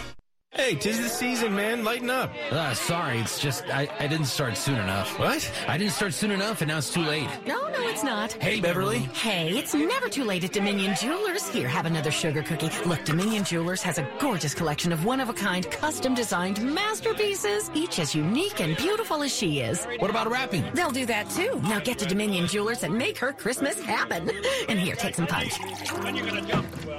Hey, 0.50 0.74
tis 0.74 0.98
the 0.98 1.10
season, 1.10 1.54
man. 1.54 1.84
Lighten 1.84 2.08
up. 2.08 2.32
Uh, 2.50 2.72
sorry, 2.72 3.18
it's 3.18 3.38
just 3.38 3.64
I, 3.66 3.86
I 4.00 4.06
didn't 4.06 4.26
start 4.26 4.56
soon 4.56 4.78
enough. 4.78 5.18
What? 5.18 5.52
I 5.68 5.76
didn't 5.76 5.92
start 5.92 6.14
soon 6.14 6.30
enough, 6.30 6.62
and 6.62 6.68
now 6.68 6.78
it's 6.78 6.92
too 6.92 7.02
late. 7.02 7.28
No, 7.46 7.67
no, 7.67 7.67
it's 7.88 8.04
not. 8.04 8.32
Hey, 8.34 8.60
Beverly. 8.60 8.98
Hey, 8.98 9.56
it's 9.56 9.74
never 9.74 10.08
too 10.08 10.24
late 10.24 10.44
at 10.44 10.52
Dominion 10.52 10.94
Jewelers. 10.94 11.48
Here, 11.48 11.68
have 11.68 11.86
another 11.86 12.10
sugar 12.10 12.42
cookie. 12.42 12.70
Look, 12.86 13.04
Dominion 13.04 13.44
Jewelers 13.44 13.82
has 13.82 13.98
a 13.98 14.08
gorgeous 14.20 14.54
collection 14.54 14.92
of 14.92 15.04
one-of-a-kind, 15.04 15.70
custom-designed 15.70 16.62
masterpieces, 16.62 17.70
each 17.74 17.98
as 17.98 18.14
unique 18.14 18.60
and 18.60 18.76
beautiful 18.76 19.22
as 19.22 19.34
she 19.34 19.60
is. 19.60 19.84
What 19.98 20.10
about 20.10 20.30
wrapping? 20.30 20.64
They'll 20.74 20.90
do 20.90 21.06
that 21.06 21.30
too. 21.30 21.60
Now 21.62 21.80
get 21.80 21.98
to 22.00 22.06
Dominion 22.06 22.46
Jewelers 22.46 22.82
and 22.82 22.96
make 22.96 23.16
her 23.18 23.32
Christmas 23.32 23.82
happen. 23.82 24.30
And 24.68 24.78
here, 24.78 24.96
take 24.96 25.14
some 25.14 25.26
punch. 25.26 25.58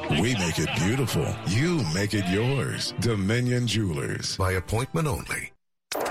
We 0.10 0.34
make 0.36 0.58
it 0.58 0.70
beautiful. 0.78 1.28
You 1.48 1.84
make 1.94 2.14
it 2.16 2.28
yours. 2.28 2.94
Dominion 3.00 3.68
Jewelers. 3.68 4.38
By 4.38 4.54
appointment 4.54 5.08
only. 5.08 5.52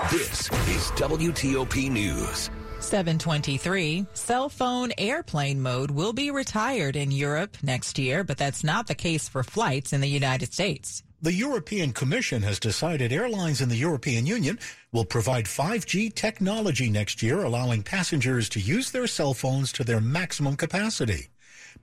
This 0.09 0.49
is 0.69 0.91
WTOP 0.95 1.89
News. 1.89 2.49
723. 2.79 4.05
Cell 4.13 4.49
phone 4.49 4.91
airplane 4.97 5.61
mode 5.61 5.91
will 5.91 6.13
be 6.13 6.31
retired 6.31 6.95
in 6.95 7.11
Europe 7.11 7.57
next 7.61 7.99
year, 7.99 8.23
but 8.23 8.37
that's 8.37 8.63
not 8.63 8.87
the 8.87 8.95
case 8.95 9.29
for 9.29 9.43
flights 9.43 9.93
in 9.93 10.01
the 10.01 10.07
United 10.07 10.53
States. 10.53 11.03
The 11.21 11.33
European 11.33 11.91
Commission 11.91 12.41
has 12.43 12.59
decided 12.59 13.11
airlines 13.11 13.59
in 13.59 13.67
the 13.67 13.75
European 13.75 14.25
Union 14.25 14.57
will 14.93 15.03
provide 15.03 15.45
5G 15.45 16.13
technology 16.15 16.89
next 16.89 17.21
year, 17.21 17.43
allowing 17.43 17.83
passengers 17.83 18.47
to 18.49 18.59
use 18.59 18.91
their 18.91 19.07
cell 19.07 19.33
phones 19.33 19.71
to 19.73 19.83
their 19.83 19.99
maximum 19.99 20.55
capacity. 20.55 21.27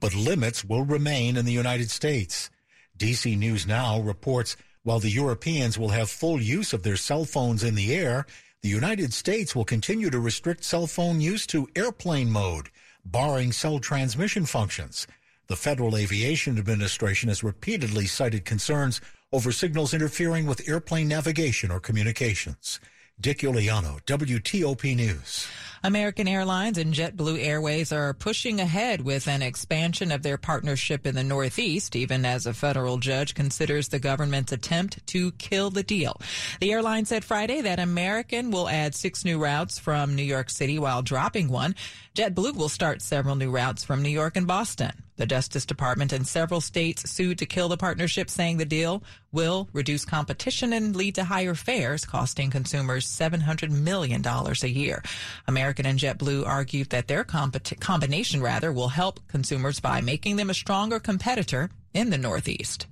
but 0.00 0.14
limits 0.14 0.64
will 0.64 0.84
remain 0.84 1.36
in 1.36 1.44
the 1.44 1.52
United 1.52 1.90
States. 1.90 2.50
DC 2.98 3.36
News 3.36 3.66
Now 3.66 4.00
reports 4.00 4.56
while 4.82 5.00
the 5.00 5.10
Europeans 5.10 5.78
will 5.78 5.88
have 5.88 6.08
full 6.08 6.40
use 6.40 6.72
of 6.72 6.82
their 6.82 6.96
cell 6.96 7.24
phones 7.24 7.64
in 7.64 7.74
the 7.74 7.94
air, 7.94 8.26
the 8.66 8.70
United 8.72 9.14
States 9.14 9.54
will 9.54 9.64
continue 9.64 10.10
to 10.10 10.18
restrict 10.18 10.64
cell 10.64 10.88
phone 10.88 11.20
use 11.20 11.46
to 11.46 11.68
airplane 11.76 12.28
mode, 12.28 12.68
barring 13.04 13.52
cell 13.52 13.78
transmission 13.78 14.44
functions. 14.44 15.06
The 15.46 15.54
Federal 15.54 15.96
Aviation 15.96 16.58
Administration 16.58 17.28
has 17.28 17.44
repeatedly 17.44 18.08
cited 18.08 18.44
concerns 18.44 19.00
over 19.32 19.52
signals 19.52 19.94
interfering 19.94 20.46
with 20.46 20.68
airplane 20.68 21.06
navigation 21.06 21.70
or 21.70 21.78
communications. 21.78 22.80
Dick 23.18 23.38
Uliano, 23.38 23.98
WTOP 24.02 24.94
News. 24.94 25.48
American 25.82 26.28
Airlines 26.28 26.76
and 26.76 26.92
JetBlue 26.92 27.42
Airways 27.42 27.90
are 27.90 28.12
pushing 28.12 28.60
ahead 28.60 29.00
with 29.00 29.26
an 29.26 29.40
expansion 29.40 30.12
of 30.12 30.22
their 30.22 30.36
partnership 30.36 31.06
in 31.06 31.14
the 31.14 31.24
Northeast, 31.24 31.96
even 31.96 32.26
as 32.26 32.44
a 32.44 32.52
federal 32.52 32.98
judge 32.98 33.34
considers 33.34 33.88
the 33.88 33.98
government's 33.98 34.52
attempt 34.52 35.06
to 35.06 35.32
kill 35.32 35.70
the 35.70 35.82
deal. 35.82 36.20
The 36.60 36.72
airline 36.72 37.06
said 37.06 37.24
Friday 37.24 37.62
that 37.62 37.78
American 37.78 38.50
will 38.50 38.68
add 38.68 38.94
six 38.94 39.24
new 39.24 39.42
routes 39.42 39.78
from 39.78 40.14
New 40.14 40.22
York 40.22 40.50
City 40.50 40.78
while 40.78 41.00
dropping 41.00 41.48
one. 41.48 41.74
JetBlue 42.14 42.54
will 42.54 42.68
start 42.68 43.00
several 43.00 43.34
new 43.34 43.50
routes 43.50 43.82
from 43.82 44.02
New 44.02 44.10
York 44.10 44.36
and 44.36 44.46
Boston. 44.46 45.05
The 45.16 45.26
Justice 45.26 45.64
Department 45.64 46.12
and 46.12 46.26
several 46.26 46.60
states 46.60 47.10
sued 47.10 47.38
to 47.38 47.46
kill 47.46 47.68
the 47.68 47.76
partnership, 47.76 48.28
saying 48.28 48.58
the 48.58 48.64
deal 48.64 49.02
will 49.32 49.68
reduce 49.72 50.04
competition 50.04 50.72
and 50.72 50.94
lead 50.94 51.14
to 51.14 51.24
higher 51.24 51.54
fares, 51.54 52.04
costing 52.04 52.50
consumers 52.50 53.06
$700 53.06 53.70
million 53.70 54.22
a 54.26 54.66
year. 54.66 55.02
American 55.46 55.86
and 55.86 55.98
JetBlue 55.98 56.46
argued 56.46 56.90
that 56.90 57.08
their 57.08 57.24
comp- 57.24 57.80
combination, 57.80 58.42
rather, 58.42 58.72
will 58.72 58.88
help 58.88 59.20
consumers 59.28 59.80
by 59.80 60.00
making 60.00 60.36
them 60.36 60.50
a 60.50 60.54
stronger 60.54 61.00
competitor 61.00 61.70
in 61.94 62.10
the 62.10 62.18
Northeast. 62.18 62.86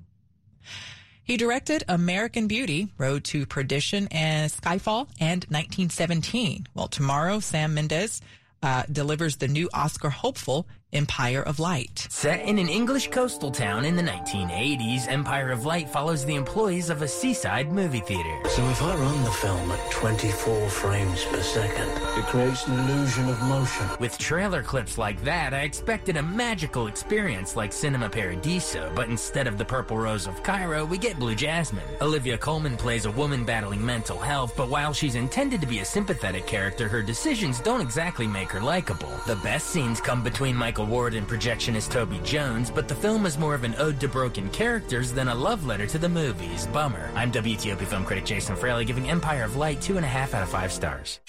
He 1.23 1.39
directed 1.39 1.85
American 1.89 2.49
Beauty, 2.49 2.89
Road 2.99 3.25
to 3.25 3.47
Perdition, 3.47 4.09
and 4.11 4.53
Skyfall, 4.53 5.09
and 5.19 5.45
1917. 5.45 6.67
Well, 6.75 6.89
tomorrow, 6.89 7.41
Sam 7.41 7.73
Mendes 7.73 8.21
uh, 8.63 8.83
delivers 8.93 9.37
the 9.37 9.49
new 9.49 9.71
Oscar 9.73 10.11
hopeful 10.11 10.67
Empire 10.95 11.43
of 11.43 11.59
Light. 11.59 12.07
Set 12.09 12.41
in 12.47 12.57
an 12.57 12.69
English 12.69 13.09
coastal 13.11 13.51
town 13.51 13.85
in 13.85 13.97
the 13.97 14.03
1980s, 14.03 15.09
Empire 15.09 15.51
of 15.51 15.67
Light 15.67 15.89
follows 15.89 16.25
the 16.25 16.37
employees 16.37 16.89
of 16.89 17.03
a 17.03 17.09
seaside 17.09 17.73
movie 17.73 17.99
theater. 17.99 18.39
So 18.51 18.65
if 18.69 18.81
I 18.81 18.95
run 18.95 19.25
the 19.25 19.31
film 19.33 19.73
at 19.73 19.91
24 19.91 20.69
frames 20.69 21.25
per 21.25 21.43
second, 21.43 21.91
it 22.17 22.25
creates 22.27 22.69
an 22.69 22.79
illusion 22.79 23.29
of 23.29 23.43
motion. 23.43 23.87
With 23.99 24.17
trailer 24.19 24.63
clips 24.63 24.97
like 24.97 25.21
that, 25.25 25.53
I 25.53 25.63
expected 25.63 26.17
a 26.17 26.23
magical 26.23 26.87
experience 26.87 27.57
like 27.57 27.73
Cinema 27.73 28.09
Paradiso, 28.09 28.93
but 28.95 29.09
instead 29.09 29.49
of 29.49 29.59
the 29.59 29.65
purple 29.65 29.99
rose 29.99 30.29
of 30.29 30.45
Cairo, 30.45 30.85
we 30.85 30.97
get 30.97 31.19
Blue 31.19 31.35
Jasmine. 31.35 31.83
Olivia 32.03 32.39
Colman 32.39 32.77
plays 32.77 33.05
a 33.05 33.11
woman 33.11 33.45
battling 33.45 33.85
mental 33.85 34.19
health, 34.19 34.55
but 34.57 34.69
while 34.69 34.93
she's 34.93 35.17
intended 35.17 35.61
to 35.61 35.67
be 35.67 35.81
a 35.81 35.85
sympathetic 35.85 36.47
character, 36.47 36.87
her 36.87 37.03
decisions 37.03 37.59
don't 37.59 37.81
exactly 37.81 38.29
make 38.29 38.53
her 38.53 38.61
likable. 38.61 39.13
The 39.27 39.37
best 39.37 39.71
scenes 39.71 40.01
come 40.01 40.23
between 40.23 40.55
Michael 40.55 40.84
Ward 40.85 41.15
and 41.15 41.27
projectionist 41.27 41.91
Toby 41.91 42.21
Jones, 42.25 42.71
but 42.71 42.89
the 42.89 42.95
film 42.95 43.27
is 43.27 43.39
more 43.39 43.55
of 43.55 43.65
an 43.65 43.75
ode 43.79 44.01
to 44.01 44.09
broken 44.09 44.51
characters 44.51 45.13
than 45.13 45.29
a 45.29 45.35
love 45.35 45.67
letter 45.67 45.87
to 45.87 45.99
the 45.99 46.09
movies. 46.09 46.67
Bummer. 46.69 47.11
I'm 47.15 47.33
WTOP 47.33 47.85
film 47.87 48.05
critic 48.05 48.25
Jason 48.25 48.57
Fraley 48.57 48.85
giving 48.85 49.11
Empire 49.11 49.45
of 49.45 49.57
Light 49.57 49.81
two 49.81 49.97
and 49.97 50.05
a 50.05 50.09
half 50.09 50.35
out 50.35 50.43
of 50.43 50.49
five 50.49 50.73
stars. 50.73 51.21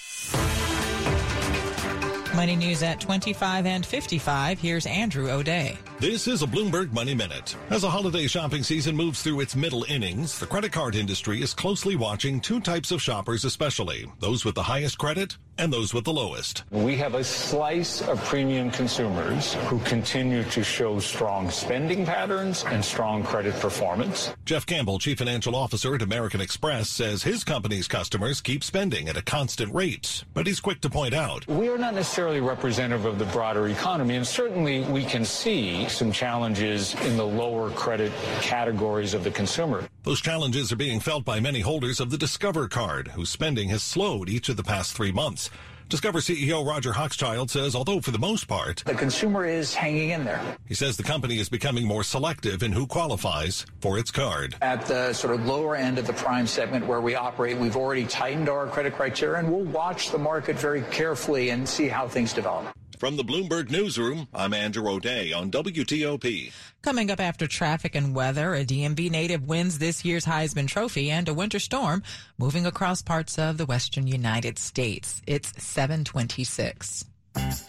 Money 2.36 2.54
News 2.54 2.82
at 2.82 3.00
25 3.00 3.64
and 3.64 3.84
55. 3.86 4.60
Here's 4.60 4.84
Andrew 4.84 5.30
O'Day. 5.30 5.78
This 5.98 6.28
is 6.28 6.42
a 6.42 6.46
Bloomberg 6.46 6.92
Money 6.92 7.14
Minute. 7.14 7.56
As 7.70 7.80
the 7.80 7.90
holiday 7.90 8.26
shopping 8.26 8.62
season 8.62 8.94
moves 8.94 9.22
through 9.22 9.40
its 9.40 9.56
middle 9.56 9.84
innings, 9.84 10.38
the 10.38 10.46
credit 10.46 10.70
card 10.70 10.96
industry 10.96 11.40
is 11.40 11.54
closely 11.54 11.96
watching 11.96 12.38
two 12.38 12.60
types 12.60 12.92
of 12.92 13.00
shoppers 13.00 13.46
especially, 13.46 14.06
those 14.20 14.44
with 14.44 14.54
the 14.54 14.62
highest 14.62 14.98
credit 14.98 15.38
and 15.58 15.72
those 15.72 15.94
with 15.94 16.04
the 16.04 16.12
lowest. 16.12 16.64
We 16.70 16.96
have 16.96 17.14
a 17.14 17.24
slice 17.24 18.02
of 18.02 18.22
premium 18.24 18.70
consumers 18.70 19.54
who 19.68 19.78
continue 19.80 20.42
to 20.44 20.62
show 20.62 20.98
strong 21.00 21.50
spending 21.50 22.04
patterns 22.04 22.64
and 22.64 22.84
strong 22.84 23.22
credit 23.22 23.54
performance. 23.60 24.34
Jeff 24.44 24.66
Campbell, 24.66 24.98
Chief 24.98 25.18
Financial 25.18 25.56
Officer 25.56 25.94
at 25.94 26.02
American 26.02 26.40
Express, 26.40 26.88
says 26.88 27.22
his 27.22 27.44
company's 27.44 27.88
customers 27.88 28.40
keep 28.40 28.62
spending 28.62 29.08
at 29.08 29.16
a 29.16 29.22
constant 29.22 29.74
rate, 29.74 30.24
but 30.34 30.46
he's 30.46 30.60
quick 30.60 30.80
to 30.82 30.90
point 30.90 31.14
out. 31.14 31.46
We 31.48 31.68
are 31.68 31.78
not 31.78 31.94
necessarily 31.94 32.40
representative 32.40 33.04
of 33.04 33.18
the 33.18 33.26
broader 33.26 33.68
economy, 33.68 34.16
and 34.16 34.26
certainly 34.26 34.82
we 34.84 35.04
can 35.04 35.24
see 35.24 35.88
some 35.88 36.12
challenges 36.12 36.94
in 37.04 37.16
the 37.16 37.26
lower 37.26 37.70
credit 37.70 38.12
categories 38.40 39.14
of 39.14 39.24
the 39.24 39.30
consumer. 39.30 39.88
Those 40.02 40.20
challenges 40.20 40.70
are 40.70 40.76
being 40.76 41.00
felt 41.00 41.24
by 41.24 41.40
many 41.40 41.60
holders 41.60 41.98
of 41.98 42.10
the 42.10 42.18
Discover 42.18 42.68
card, 42.68 43.08
whose 43.08 43.30
spending 43.30 43.68
has 43.70 43.82
slowed 43.82 44.28
each 44.28 44.48
of 44.48 44.56
the 44.56 44.62
past 44.62 44.94
three 44.94 45.12
months. 45.12 45.45
Discover 45.88 46.18
CEO 46.18 46.66
Roger 46.66 46.92
Hochschild 46.92 47.48
says, 47.48 47.76
although 47.76 48.00
for 48.00 48.10
the 48.10 48.18
most 48.18 48.48
part, 48.48 48.82
the 48.86 48.94
consumer 48.94 49.46
is 49.46 49.72
hanging 49.72 50.10
in 50.10 50.24
there. 50.24 50.40
He 50.66 50.74
says 50.74 50.96
the 50.96 51.04
company 51.04 51.38
is 51.38 51.48
becoming 51.48 51.86
more 51.86 52.02
selective 52.02 52.64
in 52.64 52.72
who 52.72 52.88
qualifies 52.88 53.64
for 53.80 53.96
its 53.96 54.10
card. 54.10 54.56
At 54.62 54.84
the 54.86 55.12
sort 55.12 55.34
of 55.34 55.46
lower 55.46 55.76
end 55.76 55.98
of 55.98 56.06
the 56.08 56.12
prime 56.12 56.48
segment 56.48 56.84
where 56.88 57.00
we 57.00 57.14
operate, 57.14 57.56
we've 57.56 57.76
already 57.76 58.04
tightened 58.04 58.48
our 58.48 58.66
credit 58.66 58.96
criteria 58.96 59.38
and 59.38 59.48
we'll 59.48 59.64
watch 59.64 60.10
the 60.10 60.18
market 60.18 60.58
very 60.58 60.82
carefully 60.90 61.50
and 61.50 61.68
see 61.68 61.86
how 61.86 62.08
things 62.08 62.32
develop. 62.32 62.66
From 62.98 63.18
the 63.18 63.24
Bloomberg 63.24 63.70
Newsroom, 63.70 64.26
I'm 64.32 64.54
Andrew 64.54 64.88
O'Day 64.88 65.30
on 65.30 65.50
WTOP. 65.50 66.50
Coming 66.80 67.10
up 67.10 67.20
after 67.20 67.46
traffic 67.46 67.94
and 67.94 68.14
weather, 68.14 68.54
a 68.54 68.64
DMV 68.64 69.10
native 69.10 69.46
wins 69.46 69.78
this 69.78 70.02
year's 70.02 70.24
Heisman 70.24 70.66
Trophy 70.66 71.10
and 71.10 71.28
a 71.28 71.34
winter 71.34 71.58
storm 71.58 72.02
moving 72.38 72.64
across 72.64 73.02
parts 73.02 73.38
of 73.38 73.58
the 73.58 73.66
western 73.66 74.06
United 74.06 74.58
States. 74.58 75.20
It's 75.26 75.52
726. 75.62 77.04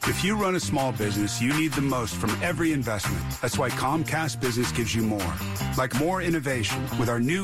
If 0.08 0.24
you 0.24 0.38
run 0.38 0.56
a 0.56 0.62
small 0.62 0.94
business, 0.94 1.42
you 1.42 1.54
need 1.54 1.74
the 1.74 1.82
most 1.82 2.16
from 2.16 2.30
every 2.42 2.72
investment. 2.72 3.22
That's 3.42 3.58
why 3.58 3.70
Comcast 3.70 4.40
Business 4.40 4.72
gives 4.72 4.96
you 4.96 5.02
more. 5.02 5.34
Like 5.78 5.94
more 5.96 6.22
innovation 6.22 6.82
with 6.98 7.10
our 7.10 7.20
new 7.20 7.44